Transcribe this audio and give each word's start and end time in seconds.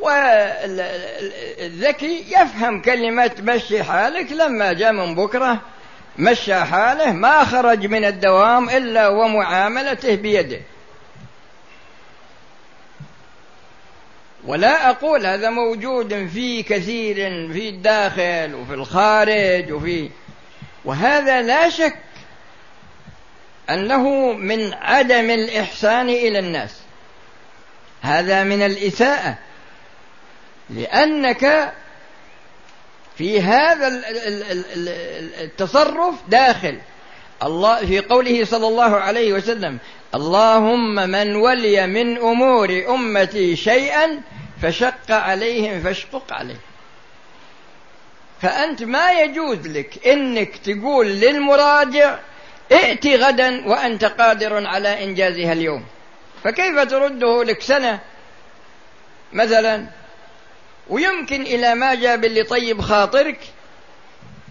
والذكي 0.00 1.84
يفهم 2.28 2.82
كلمة 2.82 3.32
مشي 3.40 3.82
حالك 3.82 4.32
لما 4.32 4.72
جاء 4.72 4.92
من 4.92 5.14
بكرة 5.14 5.60
مشى 6.18 6.54
حاله 6.54 7.12
ما 7.12 7.44
خرج 7.44 7.86
من 7.86 8.04
الدوام 8.04 8.70
إلا 8.70 9.08
ومعاملته 9.08 10.14
بيده. 10.14 10.60
ولا 14.44 14.90
أقول 14.90 15.26
هذا 15.26 15.50
موجود 15.50 16.28
في 16.34 16.62
كثير 16.62 17.16
في 17.52 17.68
الداخل 17.68 18.54
وفي 18.54 18.74
الخارج 18.74 19.72
وفي 19.72 20.10
وهذا 20.84 21.42
لا 21.42 21.68
شك 21.68 21.96
أنه 23.70 24.32
من 24.32 24.74
عدم 24.74 25.30
الإحسان 25.30 26.08
إلى 26.08 26.38
الناس. 26.38 26.80
هذا 28.02 28.44
من 28.44 28.62
الإساءة. 28.62 29.38
لأنك 30.74 31.72
في 33.16 33.40
هذا 33.40 34.02
التصرف 35.40 36.14
داخل. 36.28 36.80
الله 37.42 37.86
في 37.86 38.00
قوله 38.00 38.44
صلى 38.44 38.66
الله 38.68 38.96
عليه 38.96 39.32
وسلم 39.32 39.78
اللهم 40.14 40.94
من 40.94 41.36
ولي 41.36 41.86
من 41.86 42.18
أمور 42.18 42.84
أمتي 42.88 43.56
شيئا 43.56 44.20
فشق 44.62 45.10
عليهم 45.10 45.80
فاشقق 45.80 46.32
عليه 46.32 46.60
فأنت 48.42 48.82
ما 48.82 49.10
يجوز 49.10 49.66
لك 49.66 50.06
إنك 50.06 50.56
تقول 50.56 51.06
للمراجع 51.06 52.18
ائت 52.72 53.06
غدا 53.06 53.68
وأنت 53.68 54.04
قادر 54.04 54.66
على 54.66 55.04
إنجازها 55.04 55.52
اليوم. 55.52 55.84
فكيف 56.44 56.80
ترده 56.80 57.44
لك 57.44 57.60
سنة 57.60 58.00
مثلا؟ 59.32 59.86
ويمكن 60.90 61.42
إلى 61.42 61.74
ما 61.74 61.94
جاء 61.94 62.16
باللي 62.16 62.42
طيب 62.42 62.80
خاطرك. 62.80 63.38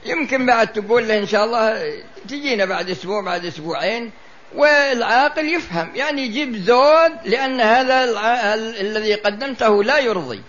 يمكن 0.06 0.46
بعد 0.46 0.74
تقول 0.74 1.08
له 1.08 1.18
إن 1.18 1.28
شاء 1.28 1.46
الله 1.46 1.94
تجينا 2.30 2.66
بعد 2.66 2.90
أسبوع 2.90 3.22
بعد 3.22 3.46
أسبوعين 3.46 4.12
والعاقل 4.56 5.46
يفهم. 5.54 5.92
يعني 5.96 6.22
يجيب 6.22 6.56
زود 6.56 7.12
لأن 7.26 7.62
هذا 7.62 8.04
الذي 8.82 9.14
قدمته 9.14 9.84
لا 9.84 10.00
يرضي. 10.00 10.42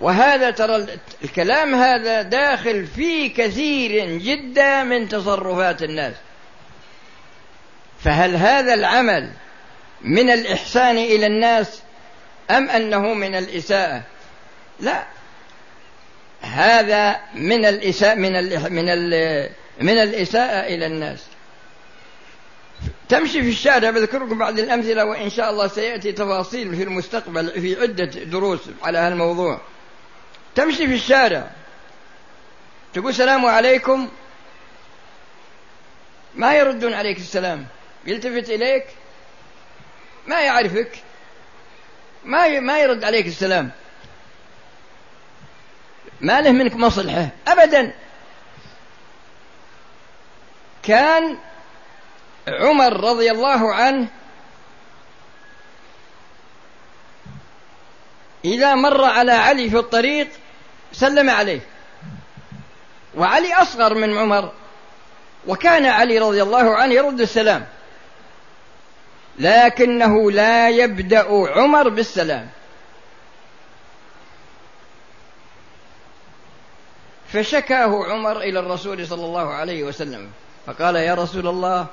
وهذا 0.00 0.50
ترى 0.50 0.86
الكلام 1.24 1.74
هذا 1.74 2.22
داخل 2.22 2.86
في 2.86 3.28
كثير 3.28 4.18
جدا 4.18 4.82
من 4.82 5.08
تصرفات 5.08 5.82
الناس. 5.82 6.14
فهل 8.04 8.36
هذا 8.36 8.74
العمل 8.74 9.30
من 10.02 10.30
الإحسان 10.30 10.96
إلى 10.96 11.26
الناس 11.26 11.82
أم 12.50 12.70
أنه 12.70 13.14
من 13.14 13.34
الإساءة؟ 13.34 14.02
لا. 14.80 15.06
هذا 16.40 17.20
من 17.34 17.64
الإساءة 17.64 18.14
من 18.14 18.36
ال 18.36 18.72
من 18.72 18.88
ال 18.88 19.50
من 19.80 19.98
الإساءة 19.98 20.74
إلى 20.74 20.86
الناس. 20.86 21.26
تمشي 23.08 23.42
في 23.42 23.48
الشارع 23.48 23.90
بذكركم 23.90 24.38
بعض 24.38 24.58
الأمثلة 24.58 25.04
وإن 25.04 25.30
شاء 25.30 25.50
الله 25.50 25.68
سيأتي 25.68 26.12
تفاصيل 26.12 26.76
في 26.76 26.82
المستقبل 26.82 27.50
في 27.60 27.80
عدة 27.82 28.04
دروس 28.04 28.60
على 28.82 28.98
هالموضوع 28.98 29.60
تمشي 30.54 30.86
في 30.86 30.94
الشارع. 30.94 31.50
تقول 32.94 33.08
السلام 33.08 33.46
عليكم. 33.46 34.08
ما 36.34 36.54
يردون 36.54 36.94
عليك 36.94 37.16
السلام؟ 37.16 37.66
يلتفت 38.06 38.50
إليك؟ 38.50 38.84
ما 40.26 40.40
يعرفك؟ 40.40 40.90
ما 42.24 42.60
ما 42.60 42.78
يرد 42.78 43.04
عليك 43.04 43.26
السلام؟ 43.26 43.70
ما 46.20 46.40
له 46.40 46.50
منك 46.50 46.76
مصلحة 46.76 47.28
أبدا. 47.48 47.92
كان 50.82 51.38
عمر 52.48 53.00
رضي 53.00 53.30
الله 53.30 53.74
عنه 53.74 54.06
إذا 58.44 58.74
مر 58.74 59.04
على 59.04 59.32
علي 59.32 59.70
في 59.70 59.78
الطريق 59.78 60.28
سلم 60.92 61.30
عليه. 61.30 61.60
وعلي 63.16 63.54
أصغر 63.54 63.94
من 63.94 64.18
عمر 64.18 64.52
وكان 65.46 65.86
علي 65.86 66.18
رضي 66.18 66.42
الله 66.42 66.76
عنه 66.76 66.94
يرد 66.94 67.20
السلام. 67.20 67.66
لكنه 69.38 70.30
لا 70.30 70.68
يبدأ 70.68 71.26
عمر 71.56 71.88
بالسلام. 71.88 72.48
فشكاه 77.32 78.04
عمر 78.04 78.40
إلى 78.40 78.60
الرسول 78.60 79.06
صلى 79.06 79.24
الله 79.24 79.54
عليه 79.54 79.82
وسلم. 79.82 80.28
فقال 80.66 80.96
يا 80.96 81.14
رسول 81.14 81.48
الله 81.48 81.86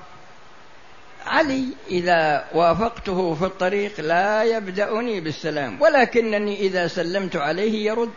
علي 1.26 1.66
إذا 1.88 2.46
وافقته 2.54 3.34
في 3.34 3.46
الطريق 3.46 4.00
لا 4.00 4.44
يبدأني 4.44 5.22
بالسلام 5.22 5.82
ولكنني 5.82 6.60
إذا 6.60 6.88
سلمت 6.88 7.36
عليه 7.36 7.86
يرد. 7.86 8.12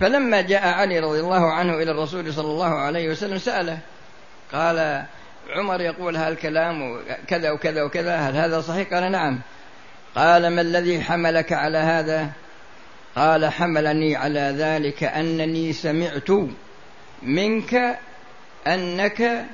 فلما 0.00 0.40
جاء 0.40 0.68
علي 0.68 0.98
رضي 0.98 1.20
الله 1.20 1.52
عنه 1.52 1.74
إلى 1.74 1.90
الرسول 1.90 2.32
صلى 2.32 2.46
الله 2.46 2.74
عليه 2.74 3.08
وسلم 3.08 3.38
سأله 3.38 3.78
قال 4.52 5.04
عمر 5.56 5.80
يقول 5.80 6.16
هالكلام 6.16 7.00
كذا 7.26 7.50
وكذا 7.50 7.82
وكذا 7.82 8.16
هل 8.16 8.36
هذا 8.36 8.60
صحيح؟ 8.60 8.94
قال 8.94 9.12
نعم. 9.12 9.40
قال 10.14 10.48
ما 10.54 10.60
الذي 10.60 11.00
حملك 11.00 11.52
على 11.52 11.78
هذا؟ 11.78 12.30
قال 13.16 13.52
حملني 13.52 14.16
على 14.16 14.54
ذلك 14.58 15.04
أنني 15.04 15.72
سمعت 15.72 16.30
منك 17.22 17.98
أنك 18.66 19.46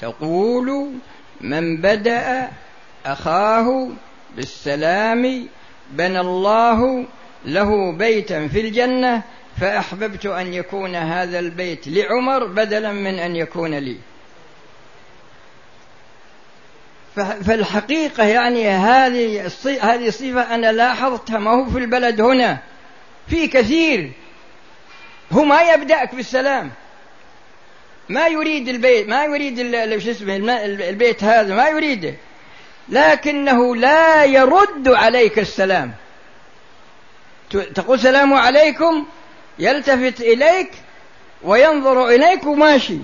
تقول 0.00 0.92
من 1.40 1.76
بدأ 1.76 2.48
أخاه 3.06 3.88
بالسلام 4.36 5.48
بنى 5.90 6.20
الله 6.20 7.06
له 7.44 7.92
بيتا 7.92 8.48
في 8.48 8.60
الجنة 8.60 9.22
فأحببت 9.60 10.26
أن 10.26 10.54
يكون 10.54 10.96
هذا 10.96 11.38
البيت 11.38 11.88
لعمر 11.88 12.46
بدلا 12.46 12.92
من 12.92 13.18
أن 13.18 13.36
يكون 13.36 13.74
لي. 13.74 13.96
فالحقيقة 17.44 18.24
يعني 18.24 18.68
هذه 18.68 19.50
هذه 19.80 20.10
صفه 20.10 20.54
أنا 20.54 20.72
لاحظتها 20.72 21.38
ما 21.38 21.50
هو 21.50 21.70
في 21.70 21.78
البلد 21.78 22.20
هنا؟ 22.20 22.58
في 23.30 23.46
كثير. 23.46 24.12
هو 25.32 25.44
ما 25.44 25.62
يبدأك 25.62 26.14
بالسلام. 26.14 26.70
ما 28.08 28.26
يريد 28.26 28.68
البيت 28.68 29.08
ما 29.08 29.24
يريد 29.24 29.56
شو 29.98 30.10
اسمه 30.10 30.36
البيت 30.64 31.24
هذا 31.24 31.54
ما 31.54 31.68
يريده 31.68 32.14
لكنه 32.88 33.76
لا 33.76 34.24
يرد 34.24 34.88
عليك 34.88 35.38
السلام. 35.38 35.92
تقول 37.50 37.96
السلام 37.96 38.34
عليكم 38.34 39.06
يلتفت 39.58 40.20
إليك 40.20 40.70
وينظر 41.42 42.08
إليك 42.08 42.46
وماشي. 42.46 42.98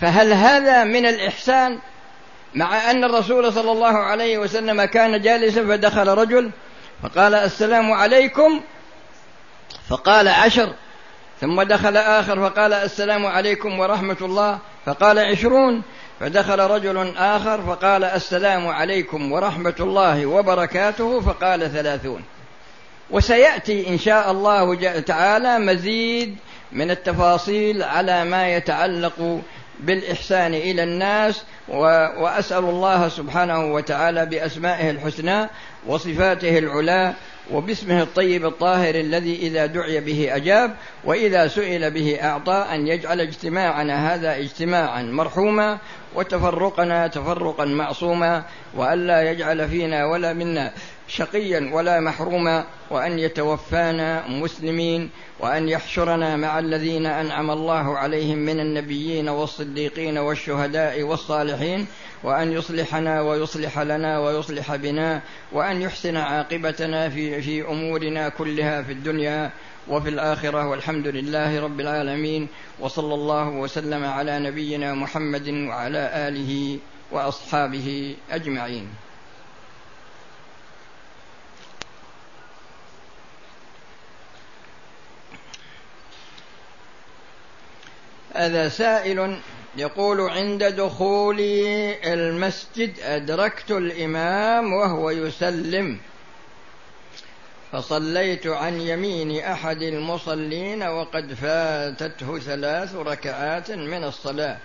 فهل 0.00 0.32
هذا 0.32 0.84
من 0.84 1.06
الإحسان؟ 1.06 1.78
مع 2.54 2.90
أن 2.90 3.04
الرسول 3.04 3.52
صلى 3.52 3.72
الله 3.72 3.98
عليه 3.98 4.38
وسلم 4.38 4.84
كان 4.84 5.22
جالسا 5.22 5.66
فدخل 5.66 6.08
رجل 6.08 6.50
فقال 7.02 7.34
السلام 7.34 7.92
عليكم. 7.92 8.60
فقال 9.88 10.28
عشر. 10.28 10.72
ثم 11.40 11.62
دخل 11.62 11.96
آخر 11.96 12.50
فقال 12.50 12.72
السلام 12.72 13.26
عليكم 13.26 13.78
ورحمة 13.78 14.16
الله. 14.20 14.58
فقال 14.86 15.18
عشرون. 15.18 15.82
فدخل 16.20 16.60
رجل 16.60 17.16
آخر 17.16 17.62
فقال 17.62 18.04
السلام 18.04 18.68
عليكم 18.68 19.32
ورحمة 19.32 19.74
الله 19.80 20.26
وبركاته 20.26 21.20
فقال 21.20 21.72
ثلاثون. 21.72 22.24
وسيأتي 23.10 23.88
إن 23.88 23.98
شاء 23.98 24.30
الله 24.30 24.74
تعالى 25.00 25.58
مزيد 25.58 26.36
من 26.72 26.90
التفاصيل 26.90 27.82
على 27.82 28.24
ما 28.24 28.48
يتعلق 28.48 29.40
بالإحسان 29.80 30.54
إلى 30.54 30.82
الناس 30.82 31.42
وأسأل 31.68 32.64
الله 32.64 33.08
سبحانه 33.08 33.72
وتعالى 33.72 34.26
بأسمائه 34.26 34.90
الحسنى 34.90 35.46
وصفاته 35.86 36.58
العلى 36.58 37.14
وباسمه 37.52 38.02
الطيب 38.02 38.46
الطاهر 38.46 38.94
الذي 38.94 39.36
إذا 39.36 39.66
دعي 39.66 40.00
به 40.00 40.36
أجاب 40.36 40.74
وإذا 41.04 41.48
سئل 41.48 41.90
به 41.90 42.18
أعطى 42.22 42.66
أن 42.72 42.86
يجعل 42.86 43.20
اجتماعنا 43.20 44.14
هذا 44.14 44.36
اجتماعا 44.36 45.02
مرحوما 45.02 45.78
وتفرقنا 46.14 47.06
تفرقا 47.06 47.64
معصوما 47.64 48.44
وألا 48.74 49.30
يجعل 49.30 49.68
فينا 49.68 50.06
ولا 50.06 50.32
منا 50.32 50.72
شقيا 51.08 51.70
ولا 51.72 52.00
محروما 52.00 52.64
وأن 52.90 53.18
يتوفانا 53.18 54.28
مسلمين 54.28 55.10
وأن 55.40 55.68
يحشرنا 55.68 56.36
مع 56.36 56.58
الذين 56.58 57.06
أنعم 57.06 57.50
الله 57.50 57.98
عليهم 57.98 58.38
من 58.38 58.60
النبيين 58.60 59.28
والصديقين 59.28 60.18
والشهداء 60.18 61.02
والصالحين 61.02 61.86
وأن 62.24 62.52
يصلحنا 62.52 63.20
ويصلح 63.20 63.78
لنا 63.78 64.18
ويصلح 64.18 64.76
بنا 64.76 65.22
وأن 65.52 65.82
يحسن 65.82 66.16
عاقبتنا 66.16 67.08
في 67.08 67.42
في 67.42 67.62
أمورنا 67.62 68.28
كلها 68.28 68.82
في 68.82 68.92
الدنيا 68.92 69.50
وفي 69.88 70.08
الآخرة 70.08 70.68
والحمد 70.68 71.06
لله 71.06 71.60
رب 71.60 71.80
العالمين 71.80 72.48
وصلى 72.80 73.14
الله 73.14 73.48
وسلم 73.48 74.04
على 74.04 74.38
نبينا 74.38 74.94
محمد 74.94 75.48
وعلى 75.48 76.28
آله 76.28 76.78
وأصحابه 77.12 78.16
أجمعين. 78.30 78.88
هذا 88.34 88.68
سائل 88.68 89.38
يقول 89.76 90.20
عند 90.20 90.64
دخولي 90.64 91.96
المسجد 92.14 93.00
أدركت 93.00 93.70
الإمام 93.70 94.72
وهو 94.72 95.10
يسلم. 95.10 95.98
فصليت 97.72 98.46
عن 98.46 98.80
يمين 98.80 99.44
أحد 99.44 99.82
المصلين 99.82 100.82
وقد 100.82 101.34
فاتته 101.34 102.38
ثلاث 102.38 102.94
ركعات 102.94 103.70
من 103.70 104.04
الصلاة. 104.04 104.56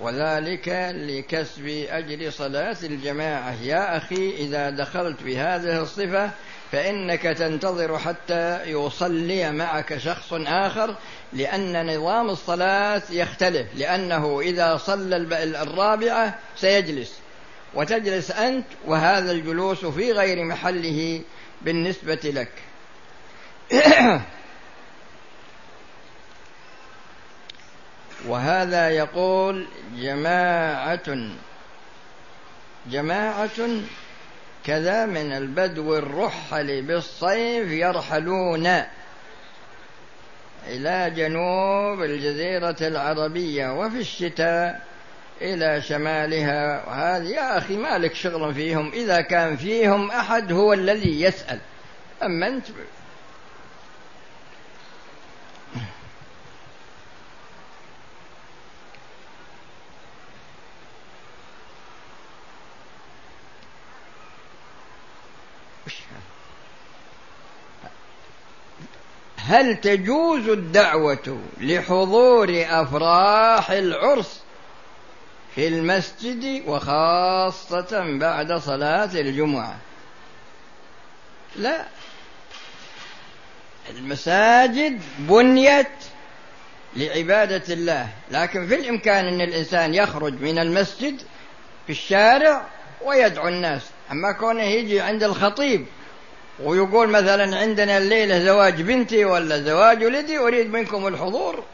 وذلك 0.00 0.68
لكسب 0.94 1.66
أجر 1.90 2.30
صلاة 2.30 2.76
الجماعة. 2.82 3.62
يا 3.62 3.96
أخي 3.96 4.30
إذا 4.30 4.70
دخلت 4.70 5.22
بهذه 5.22 5.82
الصفة 5.82 6.30
فإنك 6.72 7.22
تنتظر 7.22 7.98
حتى 7.98 8.62
يصلي 8.64 9.52
معك 9.52 9.98
شخص 9.98 10.32
آخر 10.32 10.94
لأن 11.32 11.96
نظام 11.96 12.30
الصلاة 12.30 13.02
يختلف. 13.10 13.66
لأنه 13.76 14.40
إذا 14.40 14.76
صلى 14.76 15.16
الرابعة 15.62 16.38
سيجلس. 16.56 17.12
وتجلس 17.74 18.30
أنت 18.30 18.66
وهذا 18.86 19.32
الجلوس 19.32 19.84
في 19.84 20.12
غير 20.12 20.44
محله 20.44 21.20
بالنسبة 21.64 22.20
لك. 22.24 22.52
وهذا 28.28 28.90
يقول 28.90 29.66
جماعة 29.96 31.30
جماعة 32.86 33.68
كذا 34.64 35.06
من 35.06 35.32
البدو 35.32 35.96
الرحل 35.96 36.82
بالصيف 36.82 37.70
يرحلون 37.70 38.82
إلى 40.66 41.12
جنوب 41.16 42.02
الجزيرة 42.02 42.76
العربية 42.80 43.78
وفي 43.78 43.98
الشتاء 44.00 44.86
إلى 45.42 45.82
شمالها. 45.82 46.84
وهذه 46.86 47.24
يا 47.24 47.58
أخي 47.58 47.76
مالك 47.76 48.14
شغل 48.14 48.54
فيهم. 48.54 48.92
إذا 48.92 49.20
كان 49.20 49.56
فيهم 49.56 50.10
أحد 50.10 50.52
هو 50.52 50.72
الذي 50.72 51.20
يسأل. 51.20 51.60
أما 52.22 52.46
أنت 52.46 52.66
هل 69.46 69.76
تجوز 69.76 70.48
الدعوة 70.48 71.38
لحضور 71.60 72.64
أفراح 72.68 73.70
العرس؟ 73.70 74.43
في 75.54 75.68
المسجد 75.68 76.62
وخاصة 76.66 78.18
بعد 78.18 78.52
صلاة 78.52 79.10
الجمعة. 79.14 79.76
لا. 81.56 81.84
المساجد 83.90 85.00
بنيت 85.18 85.86
لعبادة 86.96 87.74
الله 87.74 88.08
لكن 88.30 88.66
في 88.66 88.74
الإمكان 88.74 89.26
أن 89.26 89.40
الإنسان 89.40 89.94
يخرج 89.94 90.40
من 90.40 90.58
المسجد 90.58 91.20
في 91.86 91.92
الشارع 91.92 92.66
ويدعو 93.04 93.48
الناس. 93.48 93.82
أما 94.12 94.32
كونه 94.32 94.62
يجي 94.62 95.00
عند 95.00 95.22
الخطيب 95.22 95.86
ويقول 96.62 97.08
مثلا 97.08 97.58
عندنا 97.58 97.98
الليلة 97.98 98.44
زواج 98.44 98.82
بنتي 98.82 99.24
ولا 99.24 99.62
زواج 99.62 100.04
ولدي 100.04 100.38
أريد 100.38 100.70
منكم 100.70 101.06
الحضور 101.06 101.64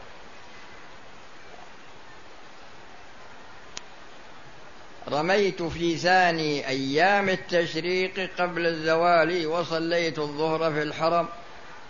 رميت 5.12 5.62
في 5.62 5.96
ثاني 5.96 6.68
أيام 6.68 7.28
التشريق 7.28 8.30
قبل 8.38 8.66
الزوال 8.66 9.46
وصليت 9.46 10.18
الظهر 10.18 10.72
في 10.72 10.82
الحرم 10.82 11.28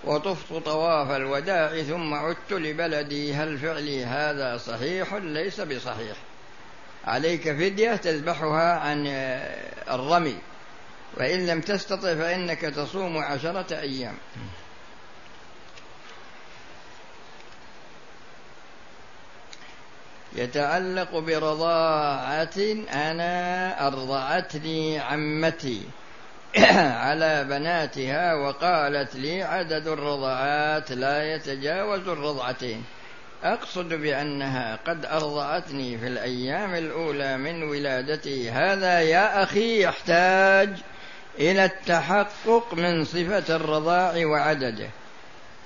وطفت 0.04 0.52
طواف 0.52 1.10
الوداع 1.10 1.82
ثم 1.82 2.14
عدت 2.14 2.52
لبلدي. 2.52 3.34
هل 3.34 3.58
فعلي 3.58 4.04
هذا 4.04 4.56
صحيح؟ 4.56 5.14
ليس 5.14 5.60
بصحيح. 5.60 6.16
عليك 7.04 7.42
فدية 7.42 7.96
تذبحها 7.96 8.78
عن 8.78 9.06
الرمي. 9.90 10.36
وإن 11.16 11.46
لم 11.46 11.60
تستطع 11.60 12.14
فإنك 12.14 12.60
تصوم 12.60 13.18
عشرة 13.18 13.80
أيام. 13.80 14.14
يتعلق 20.36 21.18
برضاعة 21.18 22.58
أنا 22.92 23.86
أرضعتني 23.86 24.98
عمتي 24.98 25.82
على 27.04 27.44
بناتها 27.44 28.34
وقالت 28.34 29.16
لي 29.16 29.42
عدد 29.42 29.88
الرضعات 29.88 30.92
لا 30.92 31.34
يتجاوز 31.34 32.08
الرضعتين 32.08 32.84
أقصد 33.44 33.88
بأنها 33.88 34.78
قد 34.86 35.04
أرضعتني 35.04 35.98
في 35.98 36.06
الأيام 36.06 36.74
الأولى 36.74 37.36
من 37.36 37.62
ولادتي. 37.62 38.50
هذا 38.50 39.00
يا 39.00 39.42
أخي 39.42 39.82
يحتاج 39.82 40.70
إلى 41.38 41.64
التحقق 41.64 42.74
من 42.74 43.04
صفة 43.04 43.56
الرضاع 43.56 44.26
وعدده. 44.26 44.88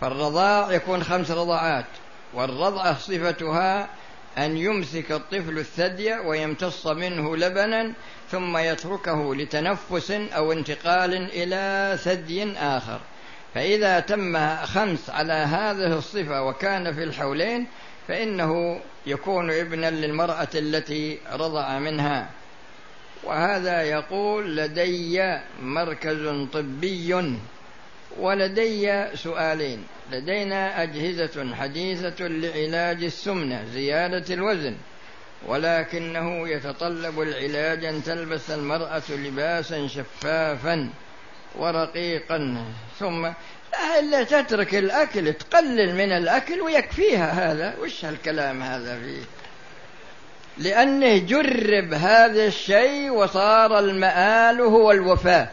فالرضاع 0.01 0.73
يكون 0.73 1.05
خمس 1.05 1.31
رضعات 1.31 1.85
والرضعة 2.35 2.99
صفتها 2.99 3.89
أن 4.39 4.57
يمسك 4.57 5.13
الطفل 5.13 5.59
الثدي 5.59 6.15
ويمتص 6.15 6.87
منه 6.87 7.37
لبنا 7.37 7.93
ثم 8.31 8.57
يتركه 8.57 9.35
لتنفس 9.35 10.11
أو 10.11 10.53
انتقال 10.53 11.15
إلى 11.15 11.97
ثدي 11.99 12.53
آخر. 12.53 13.01
فإذا 13.55 14.01
تم 14.01 14.57
خمس 14.57 15.11
على 15.11 15.33
هذه 15.33 15.99
الصفة 15.99 16.43
وكان 16.43 16.95
في 16.95 17.05
الحولين 17.05 17.67
فإنه 18.09 18.81
يكون 19.07 19.51
ابنا 19.51 19.91
للمرأة 19.91 20.49
التي 20.55 21.19
رضع 21.33 21.79
منها. 21.79 22.31
وهذا 23.25 23.83
يقول 23.83 24.57
لدي 24.57 25.39
مركز 25.63 26.47
طبي. 26.53 27.39
ولدي 28.21 29.07
سؤالين. 29.17 29.85
لدينا 30.13 30.83
أجهزة 30.83 31.55
حديثة 31.55 32.27
لعلاج 32.27 33.05
السمنة 33.05 33.65
زيادة 33.73 34.35
الوزن. 34.35 34.77
ولكنه 35.47 36.49
يتطلب 36.49 37.21
العلاج 37.21 37.85
أن 37.85 38.03
تلبس 38.03 38.51
المرأة 38.51 39.03
لباسا 39.11 39.89
شفافا 39.89 40.91
ورقيقا. 41.55 42.65
ثم 42.99 43.23
لا 43.73 43.99
إلا 43.99 44.25
تترك 44.25 44.75
الأكل 44.75 45.33
تقلل 45.33 45.95
من 45.95 46.13
الأكل 46.13 46.61
ويكفيها 46.61 47.53
هذا. 47.53 47.75
وش 47.81 48.05
هالكلام 48.05 48.63
هذا 48.63 48.99
فيه؟ 48.99 49.23
لأنه 50.59 51.19
جرب 51.19 51.95
هذا 51.95 52.47
الشيء 52.47 53.11
وصار 53.11 53.79
المآل 53.79 54.61
هو 54.61 54.93
الوفاة 54.93 55.49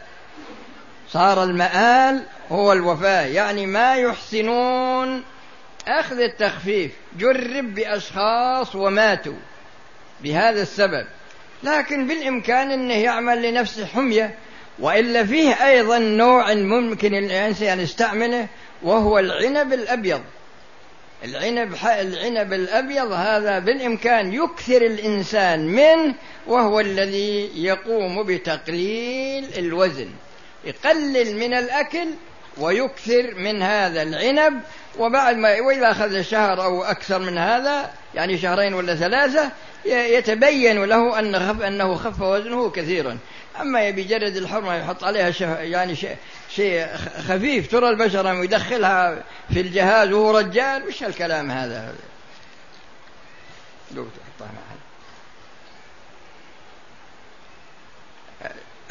صار 1.09 1.43
المآل 1.43 2.23
هو 2.51 2.73
الوفاة 2.73 3.25
يعني 3.25 3.65
ما 3.65 3.95
يحسنون. 3.95 5.23
أخذ 5.87 6.19
التخفيف. 6.19 6.91
جرب 7.17 7.75
بأشخاص 7.75 8.75
وماتوا. 8.75 9.39
بهذا 10.23 10.61
السبب. 10.61 11.05
لكن 11.63 12.07
بالإمكان 12.07 12.71
أنه 12.71 12.93
يعمل 12.93 13.41
لنفسه 13.41 13.85
حمية. 13.85 14.35
وإلا 14.79 15.25
فيه 15.25 15.67
أيضا 15.67 15.99
نوع 15.99 16.53
ممكن 16.53 17.15
الإنسان 17.15 17.79
يستعمله. 17.79 18.47
وهو 18.83 19.19
العنب 19.19 19.73
الأبيض. 19.73 20.21
العنب 21.23 21.75
العنب 21.85 22.53
الأبيض 22.53 23.11
هذا 23.11 23.59
بالإمكان 23.59 24.33
يكثر 24.33 24.81
الإنسان 24.81 25.67
منه. 25.67 26.15
وهو 26.47 26.79
الذي 26.79 27.51
يقوم 27.55 28.23
بتقليل 28.23 29.45
الوزن. 29.57 30.09
يقلل 30.65 31.35
من 31.35 31.53
الأكل 31.53 32.07
ويكثر 32.57 33.35
من 33.35 33.61
هذا 33.61 34.01
العنب 34.01 34.61
وبعد 34.99 35.35
ما 35.35 35.61
وإذا 35.61 35.91
أخذ 35.91 36.21
شهر 36.21 36.63
أو 36.63 36.83
أكثر 36.83 37.19
من 37.19 37.37
هذا 37.37 37.91
يعني 38.15 38.37
شهرين 38.37 38.73
ولا 38.73 38.95
ثلاثة 38.95 39.51
يتبين 39.85 40.83
له 40.83 41.19
أن 41.19 41.35
أنه 41.35 41.95
خف 41.95 42.21
وزنه 42.21 42.69
كثيرا. 42.69 43.17
أما 43.61 43.81
يبي 43.81 44.03
جرد 44.03 44.35
الحرمة 44.35 44.75
يحط 44.75 45.03
عليها 45.03 45.61
يعني 45.61 45.95
شيء 45.95 46.17
شيء 46.49 46.87
خفيف 47.27 47.71
ترى 47.71 47.89
البشرة 47.89 48.39
ويدخلها 48.39 49.23
في 49.53 49.61
الجهاز 49.61 50.11
وهو 50.11 50.37
رجال 50.37 50.87
وش 50.87 51.03
الكلام 51.03 51.51
هذا؟ 51.51 51.93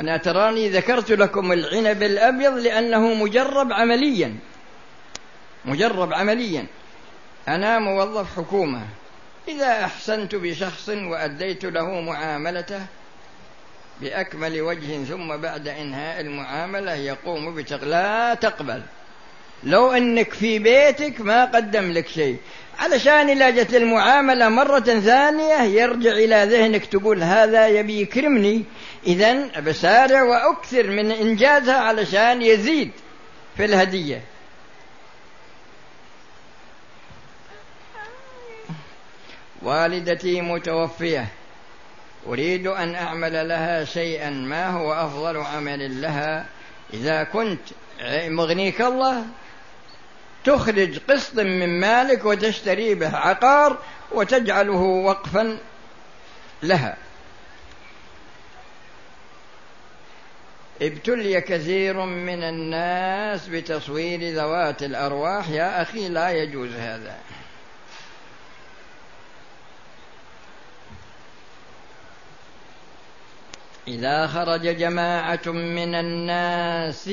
أنا 0.01 0.17
تراني 0.17 0.69
ذكرت 0.69 1.11
لكم 1.11 1.53
العنب 1.53 2.03
الأبيض 2.03 2.53
لأنه 2.53 3.15
مجرب 3.15 3.73
عمليا. 3.73 4.37
مجرب 5.65 6.13
عمليا. 6.13 6.67
أنا 7.49 7.79
موظف 7.79 8.37
حكومة. 8.37 8.83
إذا 9.49 9.85
أحسنت 9.85 10.35
بشخص 10.35 10.89
وأديت 10.89 11.65
له 11.65 12.01
معاملته 12.01 12.81
بأكمل 14.01 14.61
وجه 14.61 15.05
ثم 15.05 15.37
بعد 15.37 15.69
إنهاء 15.69 16.21
المعاملة 16.21 16.95
يقوم 16.95 17.55
بتق... 17.55 17.85
لا 17.85 18.35
تقبل. 18.35 18.83
لو 19.65 19.93
أنك 19.93 20.33
في 20.33 20.59
بيتك 20.59 21.21
ما 21.21 21.45
قدم 21.45 21.93
لك 21.93 22.09
شيء. 22.09 22.37
علشان 22.79 23.29
إذا 23.29 23.51
جت 23.51 23.75
المعاملة 23.75 24.49
مرة 24.49 24.81
ثانية 24.81 25.63
يرجع 25.63 26.11
إلى 26.11 26.45
ذهنك 26.51 26.87
تقول 26.87 27.23
هذا 27.23 27.69
يبي 27.69 28.01
يكرمني. 28.01 28.65
إذا 29.07 29.61
بسارع 29.61 30.23
وأكثر 30.23 30.87
من 30.87 31.11
إنجازها 31.11 31.79
علشان 31.79 32.43
يزيد 32.43 32.91
في 33.57 33.65
الهدية. 33.65 34.23
والدتي 39.63 40.41
متوفية. 40.41 41.29
أريد 42.27 42.67
أن 42.67 42.95
أعمل 42.95 43.49
لها 43.49 43.85
شيئا 43.85 44.31
ما 44.31 44.69
هو 44.69 44.93
أفضل 44.93 45.37
عمل 45.37 46.03
لها. 46.03 46.47
إذا 46.95 47.23
كنت 47.23 47.61
مغنيك 48.29 48.81
الله 48.81 49.25
تخرج 50.45 50.99
قسط 50.99 51.35
من 51.35 51.81
مالك 51.81 52.25
وتشتري 52.25 52.95
به 52.95 53.17
عقار 53.17 53.79
وتجعله 54.13 54.81
وقفا 54.81 55.59
لها. 56.63 56.97
ابتلي 60.83 61.41
كثير 61.41 62.05
من 62.05 62.43
الناس 62.43 63.49
بتصوير 63.49 64.35
ذوات 64.35 64.83
الأرواح. 64.83 65.49
يا 65.49 65.83
أخي 65.83 66.09
لا 66.09 66.31
يجوز 66.31 66.73
هذا. 66.73 67.19
إذا 73.89 74.27
خرج 74.27 74.77
جماعة 74.77 75.47
من 75.47 75.95
الناس 75.95 77.11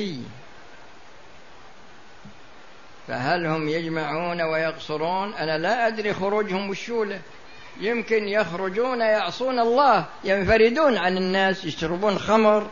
فهل 3.08 3.46
هم 3.46 3.68
يجمعون 3.68 4.42
ويقصرون؟ 4.42 5.34
أنا 5.34 5.58
لا 5.58 5.86
أدري 5.86 6.14
خروجهم 6.14 6.70
وشوله 6.70 7.20
يمكن 7.80 8.28
يخرجون 8.28 9.00
يعصون 9.00 9.58
الله 9.58 10.04
ينفردون 10.24 10.96
عن 10.96 11.16
الناس 11.16 11.64
يشربون 11.64 12.18
خمر. 12.18 12.70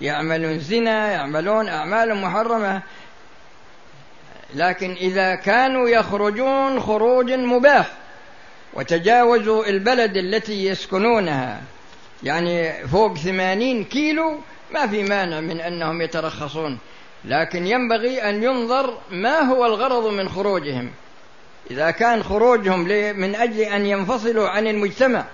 يعملون 0.00 0.58
زنا 0.58 1.12
يعملون 1.12 1.68
أعمال 1.68 2.14
محرمة. 2.14 2.82
لكن 4.54 4.92
إذا 4.92 5.34
كانوا 5.34 5.88
يخرجون 5.88 6.80
خروج 6.80 7.32
مباح 7.32 7.90
وتجاوزوا 8.74 9.66
البلد 9.66 10.16
التي 10.16 10.66
يسكنونها 10.66 11.60
يعني 12.22 12.86
فوق 12.86 13.16
ثمانين 13.16 13.84
كيلو 13.84 14.40
ما 14.74 14.86
في 14.86 15.02
مانع 15.02 15.40
من 15.40 15.60
أنهم 15.60 16.02
يترخصون. 16.02 16.78
لكن 17.24 17.66
ينبغي 17.66 18.22
أن 18.22 18.42
ينظر 18.42 18.98
ما 19.10 19.40
هو 19.40 19.66
الغرض 19.66 20.06
من 20.06 20.28
خروجهم. 20.28 20.90
إذا 21.70 21.90
كان 21.90 22.22
خروجهم 22.22 22.80
من 23.20 23.34
أجل 23.34 23.60
أن 23.60 23.86
ينفصلوا 23.86 24.48
عن 24.48 24.66
المجتمع 24.66 25.24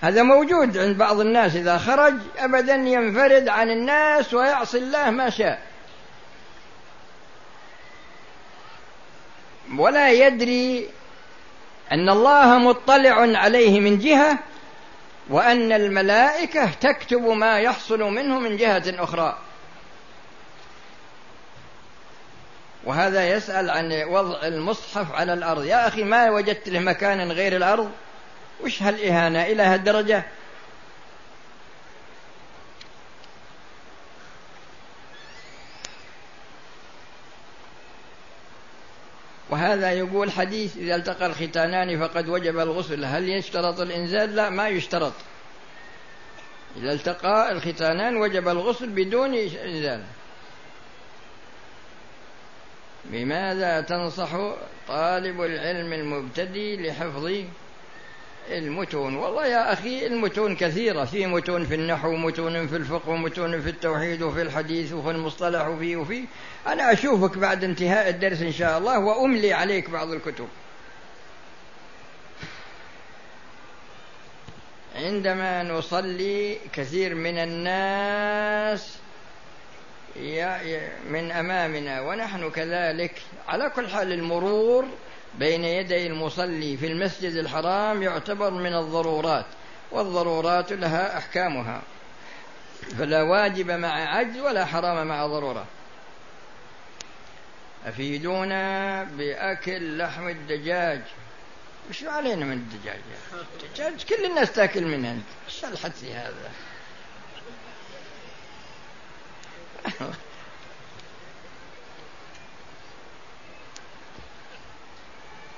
هذا 0.00 0.22
موجود 0.22 0.78
عند 0.78 0.98
بعض 0.98 1.20
الناس 1.20 1.56
إذا 1.56 1.78
خرج 1.78 2.14
أبدا 2.38 2.74
ينفرد 2.74 3.48
عن 3.48 3.70
الناس 3.70 4.34
ويعصي 4.34 4.78
الله 4.78 5.10
ما 5.10 5.30
شاء. 5.30 5.62
ولا 9.76 10.10
يدري 10.10 10.88
أن 11.92 12.08
الله 12.08 12.58
مطلع 12.58 13.38
عليه 13.38 13.80
من 13.80 13.98
جهة 13.98 14.38
وأن 15.28 15.72
الملائكة 15.72 16.70
تكتب 16.80 17.22
ما 17.22 17.58
يحصل 17.58 18.00
منه 18.00 18.38
من 18.38 18.56
جهة 18.56 18.82
أخرى. 18.86 19.38
وهذا 22.84 23.28
يسأل 23.28 23.70
عن 23.70 24.04
وضع 24.08 24.42
المصحف 24.42 25.12
على 25.12 25.32
الأرض. 25.32 25.64
يا 25.64 25.88
أخي 25.88 26.04
ما 26.04 26.30
وجدت 26.30 26.68
له 26.68 26.80
مكان 26.80 27.32
غير 27.32 27.56
الأرض؟ 27.56 27.90
وش 28.64 28.82
هالإهانة؟ 28.82 29.42
إلى 29.46 29.62
هالدرجة؟ 29.62 30.24
وهذا 39.50 39.92
يقول 39.92 40.30
حديث 40.30 40.76
إذا 40.76 40.96
التقى 40.96 41.26
الختانان 41.26 42.00
فقد 42.00 42.28
وجب 42.28 42.58
الغسل. 42.58 43.04
هل 43.04 43.28
يشترط 43.28 43.80
الإنزال؟ 43.80 44.36
لا 44.36 44.50
ما 44.50 44.68
يشترط. 44.68 45.12
إذا 46.76 46.92
التقى 46.92 47.52
الختانان 47.52 48.16
وجب 48.16 48.48
الغسل 48.48 48.88
بدون 48.88 49.34
إنزال. 49.34 50.04
بماذا 53.04 53.80
تنصح 53.80 54.30
طالب 54.88 55.42
العلم 55.42 55.92
المبتدئ 55.92 56.76
لحفظ 56.76 57.44
المتون. 58.50 59.16
والله 59.16 59.46
يا 59.46 59.72
أخي 59.72 60.06
المتون 60.06 60.56
كثيرة. 60.56 61.04
في 61.04 61.26
متون 61.26 61.66
في 61.66 61.74
النحو 61.74 62.16
متون 62.16 62.66
في 62.66 62.76
الفقه 62.76 63.08
ومتون 63.08 63.60
في 63.60 63.70
التوحيد 63.70 64.22
وفي 64.22 64.42
الحديث 64.42 64.92
وفي 64.92 65.10
المصطلح 65.10 65.66
وفي 65.66 65.96
وفي. 65.96 66.24
أنا 66.66 66.92
أشوفك 66.92 67.38
بعد 67.38 67.64
انتهاء 67.64 68.08
الدرس 68.08 68.42
إن 68.42 68.52
شاء 68.52 68.78
الله 68.78 68.98
وأملي 68.98 69.52
عليك 69.52 69.90
بعض 69.90 70.12
الكتب. 70.12 70.48
عندما 74.96 75.62
نصلي 75.62 76.58
كثير 76.72 77.14
من 77.14 77.38
الناس 77.38 78.98
من 81.10 81.30
أمامنا 81.32 82.00
ونحن 82.00 82.50
كذلك. 82.50 83.22
على 83.48 83.70
كل 83.70 83.88
حال 83.88 84.12
المرور 84.12 84.84
بين 85.38 85.64
يدي 85.64 86.06
المصلي 86.06 86.76
في 86.76 86.86
المسجد 86.86 87.32
الحرام 87.32 88.02
يعتبر 88.02 88.50
من 88.50 88.74
الضرورات 88.74 89.46
والضرورات 89.90 90.72
لها 90.72 91.18
أحكامها. 91.18 91.82
فلا 92.98 93.22
واجب 93.22 93.70
مع 93.70 93.88
عجز 93.88 94.38
ولا 94.38 94.64
حرام 94.64 95.06
مع 95.06 95.26
ضرورة. 95.26 95.66
أفيدونا 97.86 99.04
بأكل 99.04 99.98
لحم 99.98 100.28
الدجاج؟ 100.28 101.00
وش 101.90 102.04
علينا 102.04 102.44
من 102.44 102.52
الدجاج؟ 102.52 103.00
الدجاج 103.62 104.04
كل 104.04 104.24
الناس 104.24 104.52
تأكل 104.52 104.84
منه 104.84 105.18
إيش 105.46 105.64
الحدث 105.64 106.04
هذا؟ 106.04 106.50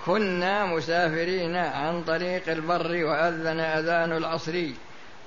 كنا 0.07 0.67
مسافرين 0.67 1.57
عن 1.57 2.05
طريق 2.05 2.49
البر 2.49 3.05
وأذن 3.05 3.61
أذان 3.61 4.13
العصر 4.13 4.65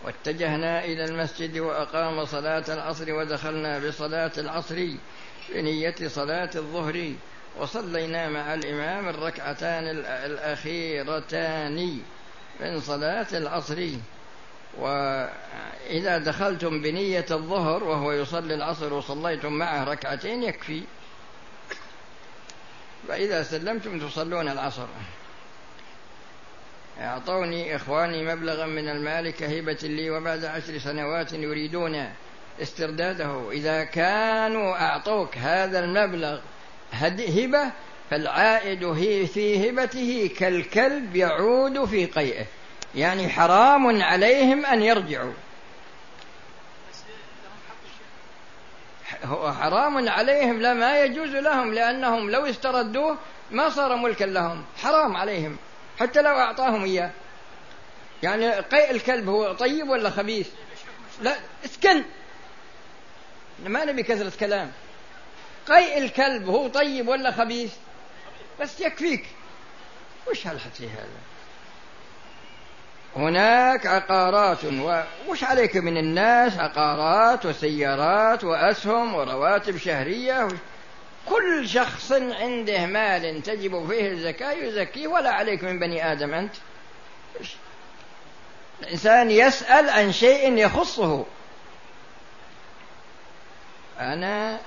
واتجهنا 0.06 0.86
إلى 0.86 1.06
المسجد 1.06 1.58
وأقام 1.58 2.26
صلاة 2.26 2.64
العصر 2.70 3.14
ودخلنا 3.14 3.80
بصلاة 3.80 4.32
العصر 4.38 4.88
بنية 5.50 5.96
صلاة 6.08 6.50
الظهر 6.56 7.14
وصلينا 7.60 8.30
مع 8.30 8.54
الإمام 8.54 9.10
الركعتان 9.10 9.84
الأخيرتان 10.08 12.00
من 12.60 12.80
صلاة 12.80 13.28
العصر. 13.34 13.88
وإذا 14.78 16.18
دخلتم 16.18 16.82
بنية 16.82 17.26
الظهر 17.32 17.84
وهو 17.84 18.12
يصلي 18.12 18.54
العصر 18.56 18.94
وصليتم 18.94 19.54
معه 19.54 19.84
ركعتين 19.84 20.44
يكفي 20.44 20.82
فإذا 23.10 23.44
سلمتم 23.44 24.08
تصلون 24.08 24.48
العصر. 24.48 24.86
أعطوني 27.02 27.76
إخواني 27.76 28.36
مبلغا 28.36 28.66
من 28.66 28.90
المال 28.90 29.30
كهبة 29.30 29.78
لي 29.84 30.10
وبعد 30.10 30.46
عشر 30.46 30.78
سنوات 30.78 31.34
يريدون 31.34 32.06
استرداده. 32.62 33.52
إذا 33.52 33.84
كانوا 33.84 34.82
أعطوك 34.82 35.38
هذا 35.38 35.80
المبلغ 35.80 36.40
هبة 36.94 37.72
فالعائد 38.10 38.94
في 39.26 39.70
هبته 39.70 40.30
كالكلب 40.38 41.16
يعود 41.16 41.86
في 41.86 42.06
قيئه. 42.06 42.46
يعني 42.96 43.30
حرام 43.30 44.02
عليهم 44.04 44.66
أن 44.66 44.82
يرجعوا. 44.84 45.34
هو 49.30 49.54
حرام 49.54 50.10
عليهم 50.10 50.62
لا 50.62 50.74
ما 50.74 51.02
يجوز 51.02 51.30
لهم 51.30 51.74
لأنهم 51.74 52.30
لو 52.30 52.46
استردوه 52.46 53.18
ما 53.52 53.70
صار 53.70 53.96
ملكا 53.96 54.26
لهم. 54.26 54.66
حرام 54.78 55.16
عليهم 55.16 55.58
حتى 56.00 56.22
لو 56.22 56.32
أعطاهم 56.32 56.84
إياه. 56.84 57.12
يعني 58.24 58.52
قيء 58.52 58.92
الكلب 58.92 59.30
هو 59.30 59.54
طيب 59.54 59.90
ولا 59.90 60.10
خبيث؟ 60.10 60.50
لا 61.22 61.36
اسكن. 61.66 62.04
ما 63.64 63.86
نبي 63.86 64.04
كثرة 64.04 64.32
كلام. 64.40 64.72
قيء 65.68 65.98
الكلب 65.98 66.50
هو 66.50 66.68
طيب 66.68 67.08
ولا 67.08 67.32
خبيث؟ 67.32 67.74
بس 68.62 68.80
يكفيك. 68.80 69.26
وش 70.28 70.48
هالحكي 70.48 70.88
هذا؟ 70.88 71.29
هناك 73.16 73.86
عقارات 73.86 74.58
وش 75.28 75.44
عليك 75.44 75.78
من 75.78 75.98
الناس؟ 75.98 76.58
عقارات 76.58 77.46
وسيارات 77.46 78.44
وأسهم 78.44 79.16
ورواتب 79.16 79.78
شهرية 79.78 80.48
كل 81.26 81.70
شخص 81.70 82.12
عنده 82.12 82.86
مال 82.86 83.44
تجب 83.44 83.88
فيه 83.88 84.12
الزكاة 84.12 84.52
يزكيه 84.52 85.08
ولا 85.08 85.32
عليك 85.32 85.64
من 85.64 85.80
بني 85.80 86.12
آدم 86.12 86.34
أنت؟ 86.34 86.56
الإنسان 88.82 89.32
يسأل 89.32 89.90
عن 89.90 90.12
شيء 90.12 90.58
يخصه. 90.58 91.26
أنا 94.00 94.60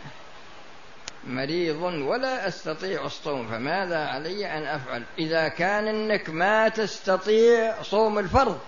مريض 1.27 1.83
ولا 1.83 2.49
أستطيع 2.49 3.07
الصوم 3.07 3.49
فماذا 3.49 3.99
علي 3.99 4.47
أن 4.47 4.63
أفعل؟ 4.63 5.03
إذا 5.19 5.49
كان 5.49 5.89
أنك 5.89 6.31
ما 6.31 6.69
تستطيع 6.69 7.83
صوم 7.83 8.19
الفرض 8.19 8.59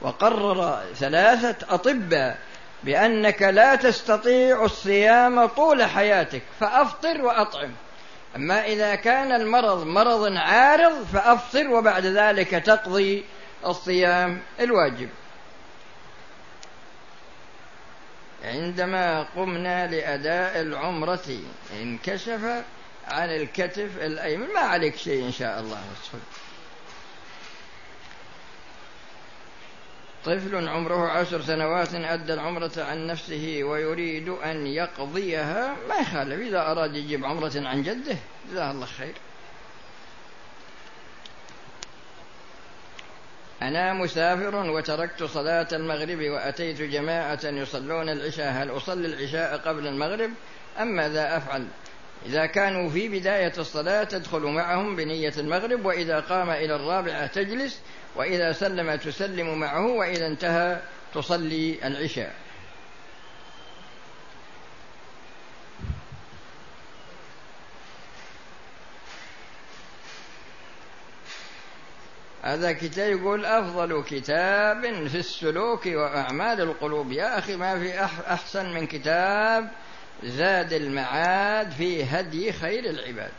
وقرر 0.00 0.82
ثلاثة 0.94 1.74
أطباء 1.74 2.38
بأنك 2.84 3.42
لا 3.42 3.74
تستطيع 3.74 4.64
الصيام 4.64 5.46
طول 5.46 5.84
حياتك 5.84 6.42
فأفطر 6.60 7.22
وأطعم. 7.22 7.72
أما 8.36 8.66
إذا 8.66 8.94
كان 8.94 9.32
المرض 9.32 9.86
مرض 9.86 10.36
عارض 10.36 11.04
فأفطر 11.12 11.70
وبعد 11.70 12.06
ذلك 12.06 12.50
تقضي 12.50 13.24
الصيام 13.66 14.42
الواجب. 14.60 15.08
عندما 18.44 19.22
قمنا 19.22 19.86
لأداء 19.86 20.60
العمرة 20.60 21.40
انكشف 21.82 22.64
عن 23.08 23.28
الكتف 23.28 23.98
الأيمن. 23.98 24.46
ما 24.46 24.60
عليك 24.60 24.96
شيء 24.96 25.24
إن 25.24 25.32
شاء 25.32 25.60
الله 25.60 25.78
طفل 30.24 30.68
عمره 30.68 31.08
عشر 31.08 31.42
سنوات 31.42 31.94
أدى 31.94 32.34
العمرة 32.34 32.72
عن 32.76 33.06
نفسه 33.06 33.60
ويريد 33.62 34.28
أن 34.28 34.66
يقضيها. 34.66 35.76
ما 35.88 35.96
يخالف 35.96 36.40
إذا 36.40 36.70
أراد 36.70 36.96
يجيب 36.96 37.24
عمرة 37.24 37.52
عن 37.56 37.82
جده 37.82 38.16
جزاه 38.50 38.70
الله 38.70 38.86
خير. 38.86 39.14
أنا 43.62 43.92
مسافر 43.92 44.56
وتركت 44.56 45.22
صلاة 45.22 45.68
المغرب 45.72 46.18
وأتيت 46.18 46.82
جماعة 46.82 47.40
يصلون 47.44 48.08
العشاء. 48.08 48.52
هل 48.52 48.70
أصلي 48.70 49.06
العشاء 49.06 49.56
قبل 49.56 49.86
المغرب 49.86 50.30
أم 50.80 50.88
ماذا 50.88 51.36
أفعل؟ 51.36 51.66
إذا 52.26 52.46
كانوا 52.46 52.90
في 52.90 53.08
بداية 53.08 53.52
الصلاة 53.58 54.04
تدخل 54.04 54.40
معهم 54.40 54.96
بنية 54.96 55.32
المغرب 55.38 55.84
وإذا 55.84 56.20
قام 56.20 56.50
إلى 56.50 56.76
الرابعة 56.76 57.26
تجلس 57.26 57.80
وإذا 58.16 58.52
سلم 58.52 58.94
تسلم 58.94 59.58
معه 59.58 59.86
وإذا 59.86 60.26
انتهى 60.26 60.80
تصلي 61.14 61.78
العشاء. 61.84 62.34
هذا 72.50 72.72
كتاب 72.72 73.10
يقول 73.20 73.44
أفضل 73.44 74.04
كتاب 74.04 75.08
في 75.08 75.18
السلوك 75.18 75.86
وأعمال 75.86 76.60
القلوب. 76.60 77.12
يا 77.12 77.38
أخي 77.38 77.56
ما 77.56 77.78
في 77.78 78.04
أحسن 78.32 78.74
من 78.74 78.86
كتاب 78.86 79.70
زاد 80.22 80.72
المعاد 80.72 81.70
في 81.70 82.04
هدي 82.04 82.52
خير 82.52 82.84
العباد. 82.90 83.32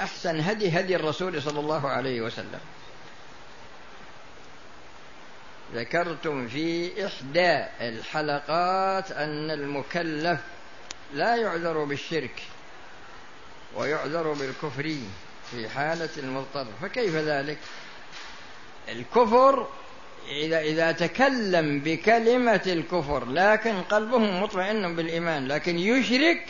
أحسن 0.00 0.40
هدي 0.40 0.80
هدي 0.80 0.96
الرسول 0.96 1.42
صلى 1.42 1.60
الله 1.60 1.88
عليه 1.88 2.20
وسلم. 2.20 2.60
ذكرتم 5.74 6.48
في 6.48 7.06
إحدى 7.06 7.64
الحلقات 7.80 9.12
أن 9.12 9.50
المكلف 9.50 10.40
لا 11.14 11.36
يعذر 11.36 11.84
بالشرك 11.84 12.42
ويعذر 13.76 14.32
بالكفر 14.32 14.96
في 15.50 15.68
حالة 15.68 16.10
المضطر. 16.16 16.66
فكيف 16.82 17.14
ذلك؟ 17.14 17.58
الكفر 18.88 19.68
إذا 20.28 20.60
إذا 20.60 20.92
تكلم 20.92 21.80
بكلمة 21.80 22.62
الكفر 22.66 23.24
لكن 23.24 23.82
قلبه 23.82 24.18
مطمئن 24.18 24.96
بالإيمان 24.96 25.48
لكن 25.48 25.78
يشرك 25.78 26.46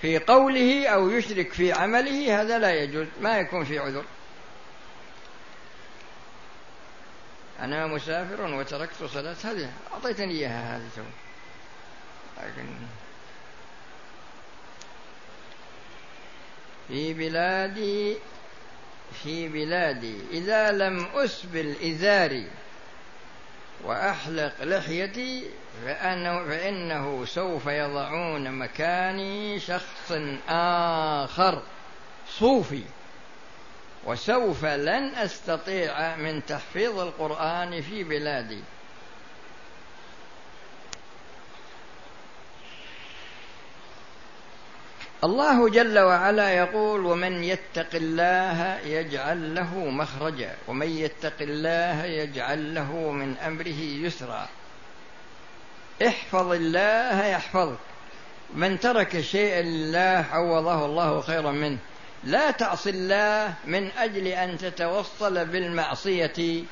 في 0.00 0.18
قوله 0.18 0.88
أو 0.88 1.10
يشرك 1.10 1.52
في 1.52 1.72
عمله 1.72 2.40
هذا 2.40 2.58
لا 2.58 2.74
يجوز 2.74 3.06
ما 3.20 3.38
يكون 3.38 3.64
في 3.64 3.78
عذر. 3.78 4.04
أنا 7.60 7.86
مسافر 7.86 8.54
وتركت 8.54 9.04
صلاة 9.04 9.36
هذه 9.44 9.70
أعطيتني 9.92 10.32
إياها 10.32 10.76
هذه 10.76 10.88
تو 10.96 11.02
لكن 12.36 12.66
في 16.88 17.14
بلادي 17.14 18.16
في 19.22 19.48
بلادي. 19.48 20.16
إذا 20.30 20.72
لم 20.72 21.06
أسبل 21.14 21.74
إزاري 21.84 22.46
وأحلق 23.84 24.52
لحيتي 24.60 25.44
فأنه, 25.84 26.44
فإنه 26.44 27.24
سوف 27.24 27.66
يضعون 27.66 28.50
مكاني 28.50 29.60
شخص 29.60 30.12
آخر 30.48 31.62
صوفي. 32.28 32.82
وسوف 34.04 34.64
لن 34.64 35.14
أستطيع 35.14 36.16
من 36.16 36.46
تحفيظ 36.46 36.98
القرآن 36.98 37.80
في 37.80 38.04
بلادي. 38.04 38.62
الله 45.24 45.68
جل 45.68 45.98
وعلا 45.98 46.50
يقول 46.50 47.06
ومن 47.06 47.44
يتق 47.44 47.94
الله 47.94 48.78
يجعل 48.78 49.54
له 49.54 49.78
مخرجا 49.78 50.54
ومن 50.68 50.88
يتق 50.88 51.34
الله 51.40 52.04
يجعل 52.04 52.74
له 52.74 53.10
من 53.10 53.36
أمره 53.36 53.80
يسرا. 53.80 54.48
احفظ 56.06 56.52
الله 56.52 57.26
يحفظك. 57.26 57.78
من 58.54 58.80
ترك 58.80 59.20
شيئا 59.20 59.62
لله 59.62 60.24
عوضه 60.30 60.86
الله 60.86 61.20
خيرا 61.20 61.52
منه. 61.52 61.78
لا 62.24 62.50
تعص 62.50 62.86
الله 62.86 63.54
من 63.64 63.90
أجل 63.90 64.26
أن 64.26 64.58
تتوصل 64.58 65.44
بالمعصية 65.44 66.62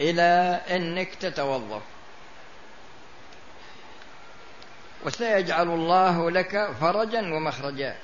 إلى 0.00 0.60
إنك 0.70 1.14
تتوظف 1.14 1.82
وسيجعل 5.04 5.68
الله 5.68 6.30
لك 6.30 6.70
فرجا 6.80 7.20
ومخرجا. 7.34 7.96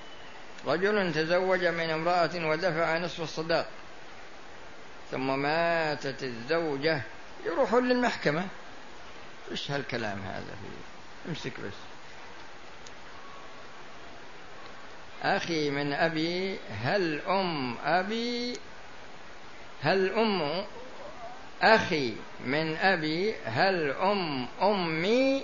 رجل 0.66 1.12
تزوج 1.12 1.64
من 1.64 1.90
امرأة 1.90 2.30
ودفع 2.34 2.98
نصف 2.98 3.20
الصداق. 3.20 3.68
ثم 5.10 5.38
ماتت 5.38 6.22
الزوجة. 6.22 7.02
يروحون 7.46 7.88
للمحكمة. 7.88 8.46
إيش 9.50 9.70
هالكلام 9.70 10.18
هذا 10.22 10.44
فيه 10.44 11.30
امسك 11.30 11.60
بس. 11.60 11.74
أخي 15.22 15.70
من 15.70 15.92
أبي 15.92 16.58
هل 16.82 17.20
أم 17.28 17.76
أبي؟ 17.84 18.58
هل 19.82 20.12
أم 20.12 20.64
أخي 21.62 22.16
من 22.44 22.76
أبي؟ 22.76 23.34
هل 23.44 23.90
أم 23.90 24.48
أمي؟ 24.62 25.42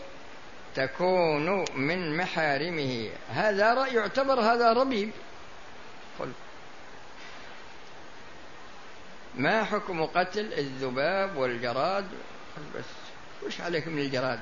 تكون 0.74 1.64
من 1.74 2.16
محارمه. 2.16 3.10
هذا 3.30 3.86
يعتبر 3.86 4.40
هذا 4.40 4.72
ربيب. 4.72 5.10
قل. 6.18 6.32
ما 9.34 9.64
حكم 9.64 10.04
قتل 10.04 10.52
الذباب 10.52 11.36
والجراد؟ 11.36 12.08
بس. 12.76 12.84
وش 13.46 13.60
عليك 13.60 13.88
من 13.88 13.98
الجراد 13.98 14.40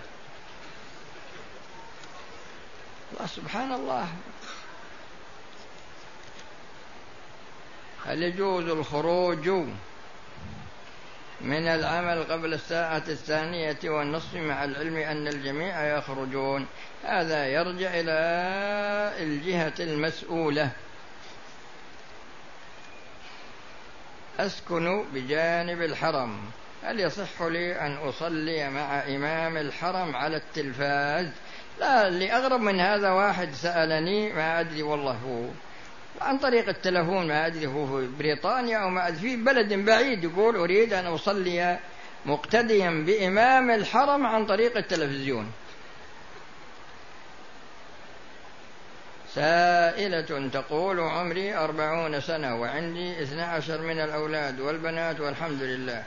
الله 3.13 3.27
سبحان 3.27 3.73
الله. 3.73 4.09
هل 8.07 8.23
يجوز 8.23 8.65
الخروج 8.65 9.51
من 11.41 11.69
العمل 11.69 12.25
قبل 12.25 12.55
الساعة 12.55 13.03
الثانية 13.09 13.79
والنصف 13.85 14.35
مع 14.35 14.65
العلم 14.65 14.97
أن 14.97 15.29
الجميع 15.29 15.97
يخرجون. 15.99 16.67
هذا 17.05 17.47
يرجع 17.47 17.91
إلى 17.95 18.13
الجهة 19.23 19.73
المسؤولة. 19.81 20.71
أسكن 24.39 25.05
بجانب 25.15 25.83
الحرم. 25.83 26.41
هل 26.83 27.01
يصح 27.01 27.43
لي 27.43 27.81
أن 27.81 27.97
أصلي 27.97 28.71
مع 28.71 29.03
إمام 29.03 29.57
الحرم 29.57 30.17
على 30.17 30.37
التلفاز؟ 30.37 31.27
لا 31.81 32.09
اللي 32.09 32.33
أغرب 32.33 32.61
من 32.61 32.81
هذا 32.81 33.11
واحد 33.11 33.53
سألني 33.53 34.33
ما 34.33 34.61
أدري 34.61 34.83
والله. 34.83 35.13
هو 35.13 35.70
عن 36.21 36.39
طريق 36.39 36.69
التلفون 36.69 37.29
ما 37.29 37.47
أدري 37.47 37.67
هو 37.67 37.87
في 37.87 38.09
بريطانيا 38.19 38.79
أو 38.79 38.91
ما 38.91 39.09
أدري 39.09 39.21
في 39.21 39.37
بلد 39.37 39.73
بعيد 39.73 40.25
يقول 40.25 40.57
أريد 40.57 40.93
أن 40.93 41.07
أصلي 41.07 41.79
مقتديا 42.27 43.05
بإمام 43.07 43.71
الحرم 43.71 44.27
عن 44.27 44.47
طريق 44.47 44.77
التلفزيون. 44.77 45.53
سائلة 49.35 50.49
تقول 50.49 51.01
عمري 51.01 51.55
أربعون 51.55 52.21
سنة 52.21 52.61
وعندي 52.61 53.23
اثنى 53.23 53.43
عشر 53.43 53.81
من 53.81 54.01
الأولاد 54.01 54.61
والبنات 54.61 55.21
والحمد 55.21 55.63
لله. 55.63 56.05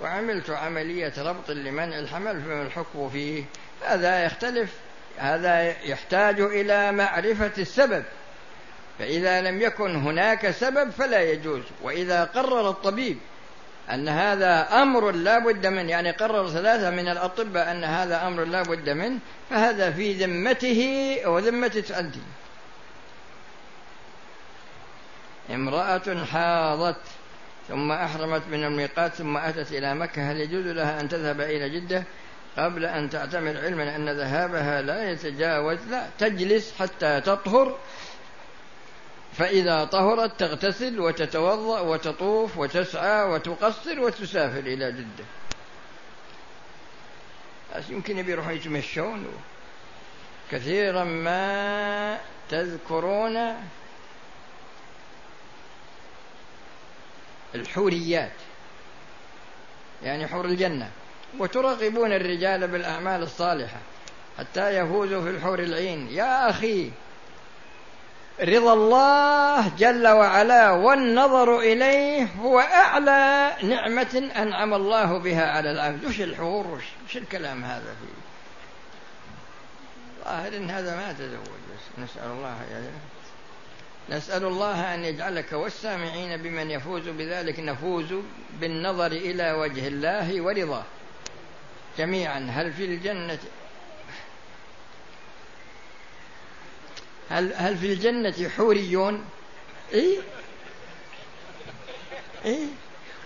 وعملت 0.00 0.50
عملية 0.50 1.12
ربط 1.18 1.50
لمنع 1.50 1.98
الحمل 1.98 2.40
فما 2.40 2.62
الحكم 2.62 3.10
فيه؟ 3.10 3.44
هذا 3.86 4.24
يختلف 4.24 4.70
هذا 5.18 5.62
يحتاج 5.82 6.40
إلى 6.40 6.92
معرفة 6.92 7.52
السبب. 7.58 8.04
فإذا 8.98 9.40
لم 9.40 9.62
يكن 9.62 9.96
هناك 9.96 10.50
سبب 10.50 10.90
فلا 10.90 11.22
يجوز. 11.22 11.62
وإذا 11.82 12.24
قرر 12.24 12.70
الطبيب 12.70 13.18
أن 13.90 14.08
هذا 14.08 14.82
أمر 14.82 15.10
لا 15.10 15.38
بد 15.38 15.66
منه 15.66 15.90
يعني 15.90 16.10
قرر 16.10 16.48
ثلاثة 16.48 16.90
من 16.90 17.08
الأطباء 17.08 17.70
أن 17.70 17.84
هذا 17.84 18.26
أمر 18.26 18.44
لا 18.44 18.62
بد 18.62 18.90
منه 18.90 19.18
فهذا 19.50 19.90
في 19.90 20.12
ذمته 20.12 21.20
وذمة 21.26 21.84
أنت. 21.98 22.14
امرأة 25.50 26.24
حاضت 26.24 27.00
ثم 27.68 27.92
أحرمت 27.92 28.42
من 28.50 28.64
الميقات 28.64 29.14
ثم 29.14 29.36
أتت 29.36 29.72
إلى 29.72 29.94
مكة 29.94 30.32
هل 30.32 30.40
يجوز 30.40 30.66
لها 30.66 31.00
أن 31.00 31.08
تذهب 31.08 31.40
إلى 31.40 31.68
جدة؟ 31.68 32.04
قبل 32.58 32.84
أن 32.84 33.10
تعتمر 33.10 33.56
علما 33.56 33.96
أن 33.96 34.08
ذهابها 34.08 34.82
لا 34.82 35.10
يتجاوز 35.10 35.78
لا 35.90 36.06
تجلس 36.18 36.74
حتى 36.78 37.20
تطهر 37.20 37.78
فإذا 39.38 39.84
طهرت 39.84 40.40
تغتسل 40.40 41.00
وتتوضأ 41.00 41.80
وتطوف 41.80 42.58
وتسعى 42.58 43.24
وتقصر 43.24 44.00
وتسافر 44.00 44.58
إلى 44.58 44.92
جدة. 44.92 45.24
بس 47.76 47.90
يمكن 47.90 48.18
يروحوا 48.28 48.52
يتمشون. 48.52 49.26
كثيرا 50.50 51.04
ما 51.04 52.18
تذكرون 52.48 53.54
الحوريات 57.54 58.32
يعني 60.02 60.26
حور 60.26 60.44
الجنة. 60.44 60.90
وترغبون 61.38 62.12
الرجال 62.12 62.68
بالأعمال 62.68 63.22
الصالحة 63.22 63.78
حتى 64.38 64.70
يفوزوا 64.78 65.22
في 65.22 65.30
الحور 65.30 65.58
العين. 65.58 66.08
يا 66.10 66.50
أخي 66.50 66.90
رضا 68.40 68.72
الله 68.72 69.68
جل 69.68 70.08
وعلا 70.08 70.70
والنظر 70.70 71.58
إليه 71.58 72.28
هو 72.40 72.60
أعلى 72.60 73.52
نعمة 73.62 74.30
أنعم 74.36 74.74
الله 74.74 75.18
بها 75.18 75.50
على 75.50 75.70
العبد 75.70 76.04
وش 76.04 76.20
الحور؟ 76.20 76.66
وش, 76.66 77.16
الكلام 77.16 77.64
هذا 77.64 77.94
فيه؟ 78.00 78.16
ظاهر 80.24 80.56
إن 80.56 80.70
هذا 80.70 80.96
ما 80.96 81.12
تزوج 81.12 81.56
نسأل 81.98 82.30
الله 82.30 82.56
يعني 82.70 82.86
نسأل 84.10 84.44
الله 84.44 84.94
أن 84.94 85.04
يجعلك 85.04 85.52
والسامعين 85.52 86.42
بمن 86.42 86.70
يفوز 86.70 87.08
بذلك 87.08 87.60
نفوز 87.60 88.14
بالنظر 88.60 89.12
إلى 89.12 89.52
وجه 89.52 89.88
الله 89.88 90.40
ورضاه. 90.40 90.84
جميعا 91.98 92.48
هل 92.50 92.72
في 92.72 92.84
الجنة 92.84 93.38
هل 97.30 97.52
هل 97.56 97.78
في 97.78 97.86
الجنة 97.86 98.48
حوريون؟ 98.56 99.24
إيه؟ 99.92 100.18
إيه؟ 102.44 102.66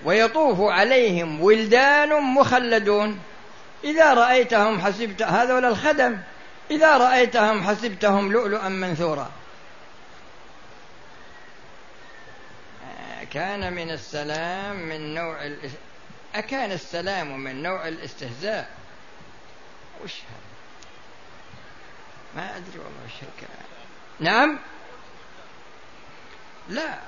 ويطوف 0.04 0.60
عليهم 0.60 1.40
ولدان 1.40 2.22
مخلدون 2.22 3.20
إذا 3.84 4.14
رأيتهم 4.14 4.80
حسبت 4.80 5.22
هذول 5.22 5.64
الخدم 5.64 6.18
إذا 6.70 6.96
رأيتهم 6.96 7.62
حسبتهم 7.62 8.32
لؤلؤا 8.32 8.68
منثورا 8.68 9.30
كان 13.30 13.72
من 13.72 13.90
السلام 13.90 14.76
من 14.76 15.14
نوع 15.14 15.44
الاس... 15.44 15.70
أكان 16.34 16.72
السلام 16.72 17.38
من 17.38 17.62
نوع 17.62 17.88
الاستهزاء 17.88 18.70
وش 20.04 20.14
هذا 20.14 20.50
ما 22.36 22.56
أدري 22.56 22.78
والله 22.78 23.04
وش 23.06 23.12
الكلام 23.12 23.79
نعم؟ 24.20 24.58
لا. 26.68 26.98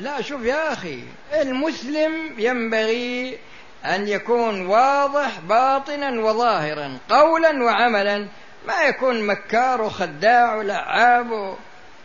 لا 0.00 0.22
شوف 0.22 0.42
يا 0.42 0.72
أخي 0.72 1.04
المسلم 1.32 2.34
ينبغي 2.38 3.38
أن 3.84 4.08
يكون 4.08 4.66
واضح 4.66 5.40
باطنا 5.40 6.20
وظاهرا 6.20 6.98
قولا 7.08 7.64
وعملا. 7.64 8.28
ما 8.66 8.82
يكون 8.82 9.26
مكار 9.26 9.82
وخداع 9.82 10.54
ولعاب 10.54 11.56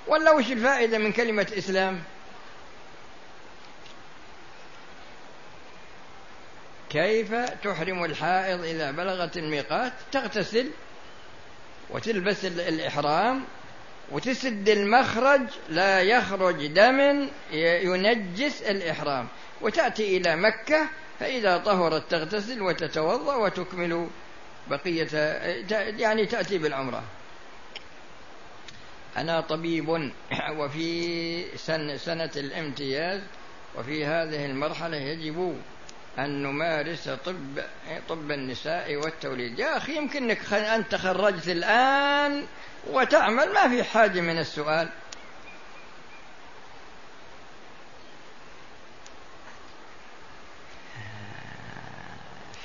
ولا 0.07 0.31
وش 0.31 0.51
الفائدة 0.51 0.97
من 0.97 1.11
كلمة 1.11 1.47
إسلام 1.57 2.03
كيف 6.89 7.33
تحرم 7.63 8.03
الحائض 8.03 8.63
إذا 8.63 8.91
بلغت 8.91 9.37
الميقات؟ 9.37 9.93
تغتسل 10.11 10.69
وتلبس 11.89 12.45
الإحرام 12.45 13.43
وتسد 14.11 14.69
المخرج 14.69 15.41
لا 15.69 16.01
يخرج 16.01 16.65
دم 16.67 17.27
ينجس 17.51 18.61
الإحرام. 18.61 19.27
وتأتي 19.61 20.17
إلى 20.17 20.35
مكة 20.35 20.89
فإذا 21.19 21.57
طهرت 21.57 22.11
تغتسل 22.11 22.61
وتتوضأ 22.61 23.35
وتكمل 23.35 24.07
بقية 24.69 25.07
يعني 25.99 26.25
تأتي 26.25 26.57
بالعمرة. 26.57 27.03
أنا 29.17 29.41
طبيب 29.41 29.89
وفي 30.59 31.57
سن 31.57 31.97
سنة 31.97 32.31
الامتياز 32.35 33.21
وفي 33.75 34.05
هذه 34.05 34.45
المرحلة 34.45 34.97
يجب 34.97 35.57
أن 36.19 36.43
نمارس 36.43 37.09
طب 37.09 37.35
طب 38.09 38.31
النساء 38.31 38.95
والتوليد. 38.95 39.59
يا 39.59 39.77
أخي 39.77 39.95
يمكنك 39.95 40.53
أنت 40.53 40.95
خرجت 40.95 41.47
الآن 41.47 42.45
وتعمل 42.89 43.53
ما 43.53 43.69
في 43.69 43.83
حاجة 43.83 44.21
من 44.21 44.39
السؤال. 44.39 44.89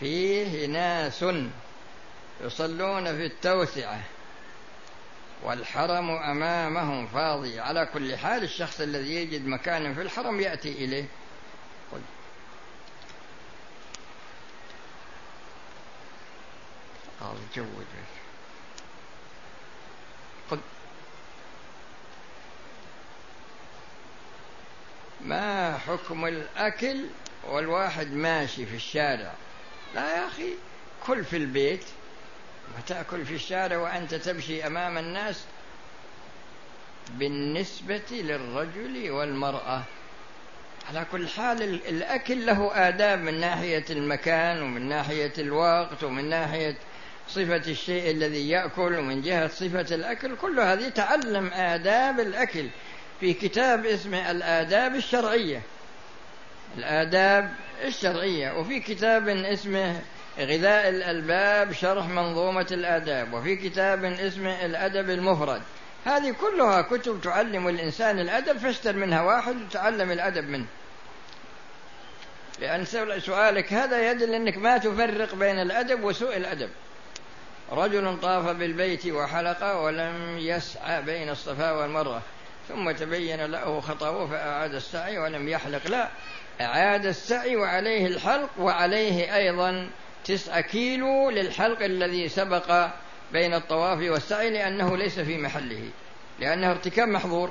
فيه 0.00 0.66
ناس 0.66 1.24
يصلون 2.40 3.04
في 3.04 3.26
التوسعة 3.26 4.00
والحرم 5.42 6.10
أمامهم 6.10 7.06
فاضي. 7.06 7.60
على 7.60 7.88
كل 7.94 8.16
حال 8.16 8.42
الشخص 8.42 8.80
الذي 8.80 9.14
يجد 9.14 9.46
مكان 9.46 9.94
في 9.94 10.02
الحرم 10.02 10.40
يأتي 10.40 10.72
إليه. 10.72 11.04
قال 17.20 17.36
جود 17.56 17.66
قل 17.66 18.21
ما 25.24 25.78
حكم 25.78 26.26
الأكل 26.26 27.04
والواحد 27.48 28.12
ماشي 28.12 28.66
في 28.66 28.76
الشارع؟ 28.76 29.32
لا 29.94 30.16
يا 30.16 30.26
أخي 30.26 30.54
كل 31.06 31.24
في 31.24 31.36
البيت. 31.36 31.84
وتأكل 32.78 33.26
في 33.26 33.34
الشارع 33.34 33.76
وأنت 33.76 34.14
تمشي 34.14 34.66
أمام 34.66 34.98
الناس؟ 34.98 35.44
بالنسبة 37.10 38.02
للرجل 38.10 39.10
والمرأة. 39.10 39.82
على 40.88 41.06
كل 41.12 41.28
حال 41.28 41.62
الأكل 41.62 42.46
له 42.46 42.88
آداب 42.88 43.18
من 43.18 43.40
ناحية 43.40 43.84
المكان 43.90 44.62
ومن 44.62 44.88
ناحية 44.88 45.32
الوقت 45.38 46.04
ومن 46.04 46.28
ناحية 46.28 46.76
صفة 47.28 47.70
الشيء 47.70 48.10
الذي 48.10 48.48
يأكل 48.48 48.98
ومن 48.98 49.22
جهة 49.22 49.48
صفة 49.48 49.94
الأكل 49.94 50.36
كل 50.36 50.60
هذه 50.60 50.88
تعلم 50.88 51.46
آداب 51.46 52.20
الأكل. 52.20 52.68
في 53.20 53.34
كتاب 53.34 53.86
اسمه 53.86 54.30
الآداب 54.30 54.94
الشرعية. 54.94 55.62
الآداب 56.78 57.54
الشرعية. 57.84 58.52
وفي 58.58 58.80
كتاب 58.80 59.28
اسمه 59.28 60.00
غذاء 60.38 60.88
الألباب 60.88 61.72
شرح 61.72 62.08
منظومة 62.08 62.66
الآداب. 62.72 63.32
وفي 63.32 63.56
كتاب 63.56 64.04
اسمه 64.04 64.64
الأدب 64.64 65.10
المفرد. 65.10 65.62
هذه 66.04 66.34
كلها 66.40 66.82
كتب 66.82 67.20
تعلم 67.20 67.68
الإنسان 67.68 68.18
الأدب 68.18 68.58
فاشتر 68.58 68.96
منها 68.96 69.22
واحد 69.22 69.56
وتعلم 69.62 70.10
الأدب 70.10 70.48
منه. 70.48 70.66
لأن 72.60 72.84
سؤالك 73.18 73.72
هذا 73.72 74.10
يدل 74.10 74.34
أنك 74.34 74.56
ما 74.56 74.78
تفرق 74.78 75.34
بين 75.34 75.58
الأدب 75.58 76.04
وسوء 76.04 76.36
الأدب. 76.36 76.70
رجل 77.72 78.20
طاف 78.22 78.48
بالبيت 78.48 79.06
وحلق 79.06 79.76
ولم 79.76 80.38
يسعى 80.38 81.02
بين 81.02 81.28
الصفا 81.28 81.72
والمروة 81.72 82.22
ثم 82.68 82.90
تبين 82.90 83.46
له 83.46 83.80
خطأه 83.80 84.26
فأعاد 84.26 84.74
السعي 84.74 85.18
ولم 85.18 85.48
يحلق. 85.48 85.86
لا 85.86 86.08
أعاد 86.60 87.06
السعي 87.06 87.56
وعليه 87.56 88.06
الحلق 88.06 88.50
وعليه 88.58 89.36
أيضا 89.36 89.90
تسعة 90.24 90.60
كيلو 90.60 91.30
للحلق 91.30 91.82
الذي 91.82 92.28
سبق 92.28 92.88
بين 93.32 93.54
الطواف 93.54 93.98
والسعي 93.98 94.50
لأنه 94.50 94.96
ليس 94.96 95.20
في 95.20 95.38
محله 95.38 95.90
لأنه 96.38 96.70
ارتكاب 96.70 97.08
محظور. 97.08 97.50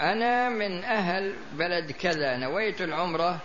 أنا 0.00 0.48
من 0.48 0.84
أهل 0.84 1.34
بلد 1.52 1.92
كذا 1.92 2.36
نويت 2.36 2.80
العمرة 2.80 3.38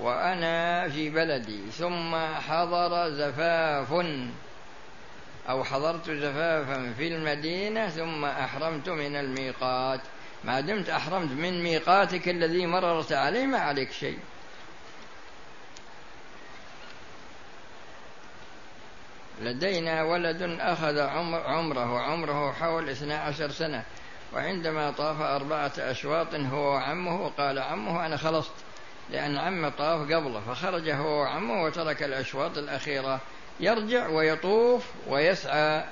وأنا 0.00 0.88
في 0.88 1.10
بلدي 1.10 1.70
ثم 1.70 2.16
حضر 2.48 3.10
زفاف. 3.10 4.06
أو 5.48 5.64
حضرت 5.64 6.10
زفافا 6.10 6.92
في 6.98 7.08
المدينة 7.08 7.88
ثم 7.88 8.24
أحرمت 8.24 8.88
من 8.88 9.16
الميقات. 9.16 10.00
ما 10.44 10.60
دمت 10.60 10.88
أحرمت 10.90 11.32
من 11.32 11.62
ميقاتك 11.62 12.28
الذي 12.28 12.66
مررت 12.66 13.12
عليه 13.12 13.46
ما 13.46 13.58
عليك 13.58 13.92
شيء. 13.92 14.18
لدينا 19.42 20.02
ولد 20.02 20.42
أخذ 20.60 20.98
عمر 20.98 21.40
عمره 21.40 22.00
عمره 22.00 22.52
حول 22.52 22.88
اثنى 22.90 23.14
عشر 23.14 23.50
سنة. 23.50 23.84
وعندما 24.34 24.90
طاف 24.90 25.20
أربعة 25.20 25.72
أشواط 25.78 26.34
هو 26.34 26.72
وعمه 26.72 27.28
قال 27.28 27.58
عمه 27.58 28.06
أنا 28.06 28.16
خلصت. 28.16 28.65
لأن 29.10 29.36
عمه 29.38 29.68
طاف 29.68 30.12
قبله 30.12 30.40
فخرج 30.40 30.90
هو 30.90 31.20
وعمه 31.20 31.62
وترك 31.62 32.02
الأشواط 32.02 32.58
الأخيرة. 32.58 33.20
يرجع 33.60 34.08
ويطوف 34.08 34.84
ويسعى. 35.06 35.84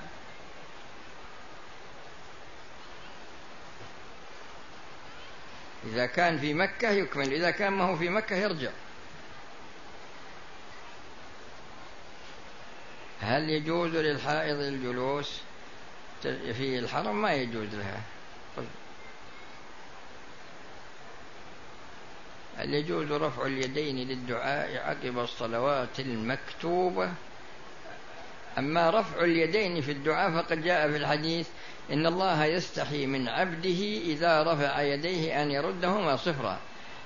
إذا 5.87 6.07
كان 6.07 6.39
في 6.39 6.55
مكة 6.55 6.91
يكمل 6.91 7.33
إذا 7.33 7.51
كان 7.51 7.73
ما 7.73 7.85
هو 7.85 7.97
في 7.97 8.09
مكة 8.09 8.37
يرجع. 8.37 8.71
هل 13.21 13.51
يجوز 13.51 13.91
للحائض 13.91 14.59
الجلوس؟ 14.59 15.41
في 16.23 16.79
الحرم 16.79 17.23
ما 17.23 17.33
يجوز 17.33 17.75
لها. 17.75 18.01
هل 22.59 22.75
يجوز 22.75 23.13
رفع 23.13 23.47
اليدين 23.47 24.09
للدعاء 24.09 24.77
عقب 24.77 25.19
الصلوات 25.19 26.01
المكتوبة؟ 26.01 27.11
أما 28.59 28.91
رفع 28.91 29.25
اليدين 29.25 29.81
في 29.81 29.93
الدعاء 29.93 30.31
فقد 30.31 30.63
جاء 30.63 30.91
في 30.91 30.97
الحديث 30.97 31.49
إن 31.93 32.07
الله 32.07 32.45
يستحي 32.45 33.07
من 33.07 33.29
عبده 33.29 33.81
إذا 34.05 34.43
رفع 34.43 34.83
يديه 34.83 35.43
أن 35.43 35.51
يردهما 35.51 36.17
صفرا. 36.17 36.59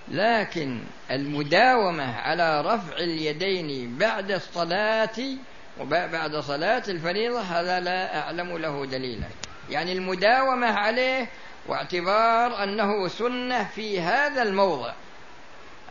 لكن 0.08 0.80
المداومة 1.10 2.16
على 2.16 2.60
رفع 2.60 2.96
اليدين 2.96 3.98
بعد 3.98 4.30
الصلاة 4.30 5.36
وبعد 5.80 6.36
صلاة 6.36 6.82
الفريضة 6.88 7.40
هذا 7.40 7.80
لا 7.80 8.18
أعلم 8.18 8.58
له 8.58 8.86
دليلا. 8.86 9.26
يعني 9.70 9.92
المداومة 9.92 10.66
عليه 10.66 11.28
واعتبار 11.66 12.64
أنه 12.64 13.08
سنة 13.08 13.64
في 13.64 14.00
هذا 14.00 14.42
الموضع. 14.42 14.92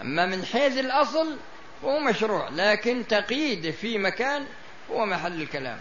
أما 0.02 0.26
من 0.26 0.46
حيث 0.46 0.78
الأصل 0.78 1.38
فهو 1.82 2.00
مشروع 2.00 2.50
لكن 2.50 3.08
تقييد 3.08 3.72
في 3.72 3.98
مكان 3.98 4.46
هو 4.92 5.06
محل 5.06 5.42
الكلام. 5.42 5.80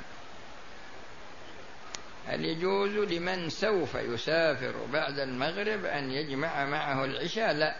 هل 2.27 2.45
يجوز 2.45 2.91
لمن 2.91 3.51
سوف 3.51 3.95
يسافر 3.95 4.75
بعد 4.93 5.19
المغرب 5.19 5.85
أن 5.85 6.11
يجمع 6.11 6.65
معه 6.65 7.05
العشاء؟ 7.05 7.53
لا. 7.53 7.77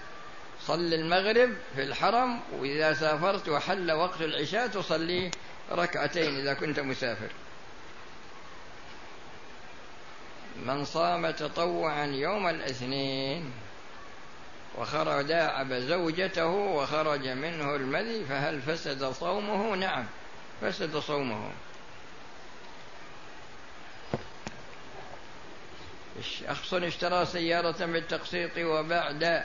صل 0.61 0.95
المغرب 0.95 1.51
في 1.75 1.83
الحرم 1.83 2.41
وإذا 2.53 2.93
سافرت 2.93 3.49
وحل 3.49 3.93
وقت 3.93 4.21
العشاء 4.21 4.67
تصلي 4.67 5.31
ركعتين 5.73 6.37
إذا 6.37 6.55
كنت 6.55 6.81
مسافر. 6.81 7.29
من 10.67 10.85
صام 10.85 11.31
تطوعا 11.31 12.07
يوم 12.07 12.49
الاثنين 12.49 13.53
وخرج 14.79 15.27
داعب 15.27 15.73
زوجته 15.73 16.47
وخرج 16.47 17.29
منه 17.29 17.77
المذي 17.77 18.25
فهل 18.25 18.63
فسد 18.63 19.05
صومه؟ 19.05 19.77
نعم 19.77 20.07
فسد 20.61 20.97
صومه. 20.97 21.51
شخص 26.23 26.75
اشترى 26.75 27.27
سيارة 27.27 27.87
بالتقسيط 27.87 28.59
وبعد 28.59 29.45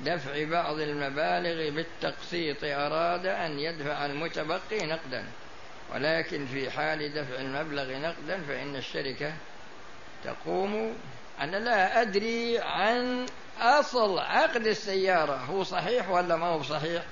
دفع 0.00 0.44
بعض 0.44 0.78
المبالغ 0.80 1.70
بالتقسيط 1.70 2.64
أراد 2.64 3.26
أن 3.26 3.58
يدفع 3.58 4.06
المتبقي 4.06 4.86
نقدا. 4.86 5.24
ولكن 5.94 6.46
في 6.46 6.70
حال 6.70 7.14
دفع 7.14 7.40
المبلغ 7.40 7.98
نقدا 7.98 8.40
فإن 8.48 8.76
الشركة 8.76 9.32
تقوم. 10.24 10.94
أنا 11.40 11.56
لا 11.56 12.02
أدري 12.02 12.58
عن 12.58 13.26
أصل 13.60 14.18
عقد 14.18 14.66
السيارة 14.66 15.36
هو 15.36 15.64
صحيح 15.64 16.10
ولا 16.10 16.36
ما 16.36 16.46
هو 16.46 16.62
صحيح 16.62 17.02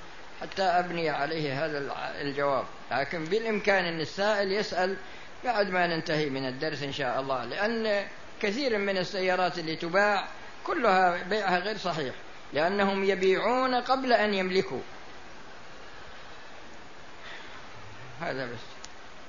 حتى 0.41 0.63
أبني 0.63 1.09
عليه 1.09 1.65
هذا 1.65 1.95
الجواب. 2.21 2.65
لكن 2.91 3.23
بالإمكان 3.23 3.85
أن 3.85 4.01
السائل 4.01 4.51
يسأل 4.51 4.97
بعد 5.43 5.69
ما 5.69 5.87
ننتهي 5.87 6.29
من 6.29 6.47
الدرس 6.47 6.83
إن 6.83 6.93
شاء 6.93 7.19
الله. 7.19 7.45
لأن 7.45 8.07
كثير 8.41 8.77
من 8.77 8.97
السيارات 8.97 9.59
اللي 9.59 9.75
تباع 9.75 10.27
كلها 10.63 11.23
بيعها 11.23 11.59
غير 11.59 11.77
صحيح. 11.77 12.15
لأنهم 12.53 13.03
يبيعون 13.03 13.75
قبل 13.75 14.13
أن 14.13 14.33
يملكوا. 14.33 14.81
هذا 18.21 18.45
بس. 18.45 18.59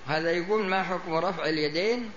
هذا 0.09 0.31
يقول 0.31 0.67
ما 0.67 0.83
حكم 0.83 1.15
رفع 1.15 1.45
اليدين 1.45 2.11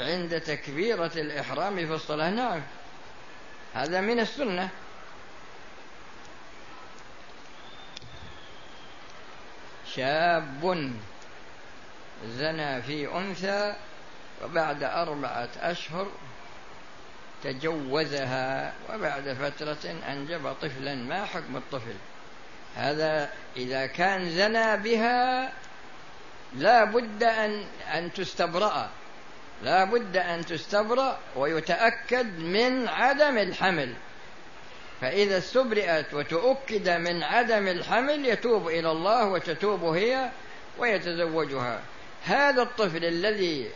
عند 0.00 0.40
تكبيرة 0.40 1.12
الإحرام 1.16 1.86
في 1.86 1.94
الصلاة؟ 1.94 2.30
نعم. 2.30 2.62
هذا 3.74 4.00
من 4.00 4.20
السنة. 4.20 4.68
شاب 9.94 10.94
زنى 12.26 12.82
في 12.82 13.14
أنثى 13.14 13.74
وبعد 14.44 14.82
أربعة 14.82 15.48
أشهر 15.60 16.06
تجوزها 17.42 18.72
وبعد 18.90 19.32
فترة 19.32 19.90
أنجب 20.08 20.52
طفلا. 20.62 20.94
ما 20.94 21.24
حكم 21.24 21.56
الطفل؟ 21.56 21.94
هذا 22.76 23.30
إذا 23.56 23.86
كان 23.86 24.30
زنى 24.30 24.76
بها 24.76 25.52
لا 26.56 26.84
بد 26.84 27.22
أن 27.22 27.64
أن 27.94 28.12
تستبرأ. 28.12 28.90
لا 29.62 29.84
بد 29.84 30.16
أن 30.16 30.46
تستبرأ 30.46 31.18
ويتأكد 31.36 32.38
من 32.38 32.88
عدم 32.88 33.38
الحمل. 33.38 33.94
فإذا 35.00 35.38
استبرئت 35.38 36.14
وتؤكد 36.14 36.88
من 36.88 37.22
عدم 37.22 37.68
الحمل 37.68 38.26
يتوب 38.26 38.68
إلى 38.68 38.90
الله 38.90 39.24
وتتوب 39.24 39.84
هي 39.84 40.30
ويتزوجها. 40.78 41.80
هذا 42.24 42.62
الطفل 42.62 43.04
الذي 43.04 43.70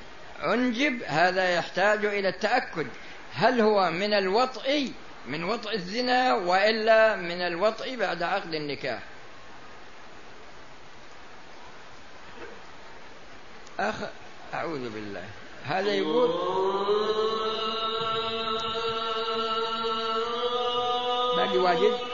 أنجب 0.44 1.02
هذا 1.06 1.54
يحتاج 1.54 2.04
إلى 2.04 2.28
التأكد. 2.28 2.86
هل 3.34 3.60
هو 3.60 3.90
من 3.90 4.14
الوطء 4.14 4.92
من 5.26 5.44
وطء 5.44 5.74
الزنا 5.74 6.34
وإلا 6.34 7.16
من 7.16 7.40
الوطء 7.40 7.96
بعد 7.96 8.22
عقد 8.22 8.54
النكاح؟ 8.54 9.02
أخ 13.80 13.94
أعوذ 14.54 14.90
بالله. 14.90 15.24
هذا 15.64 15.94
يقول 15.94 16.28
باقي 21.36 21.58
واجد؟ 21.58 22.13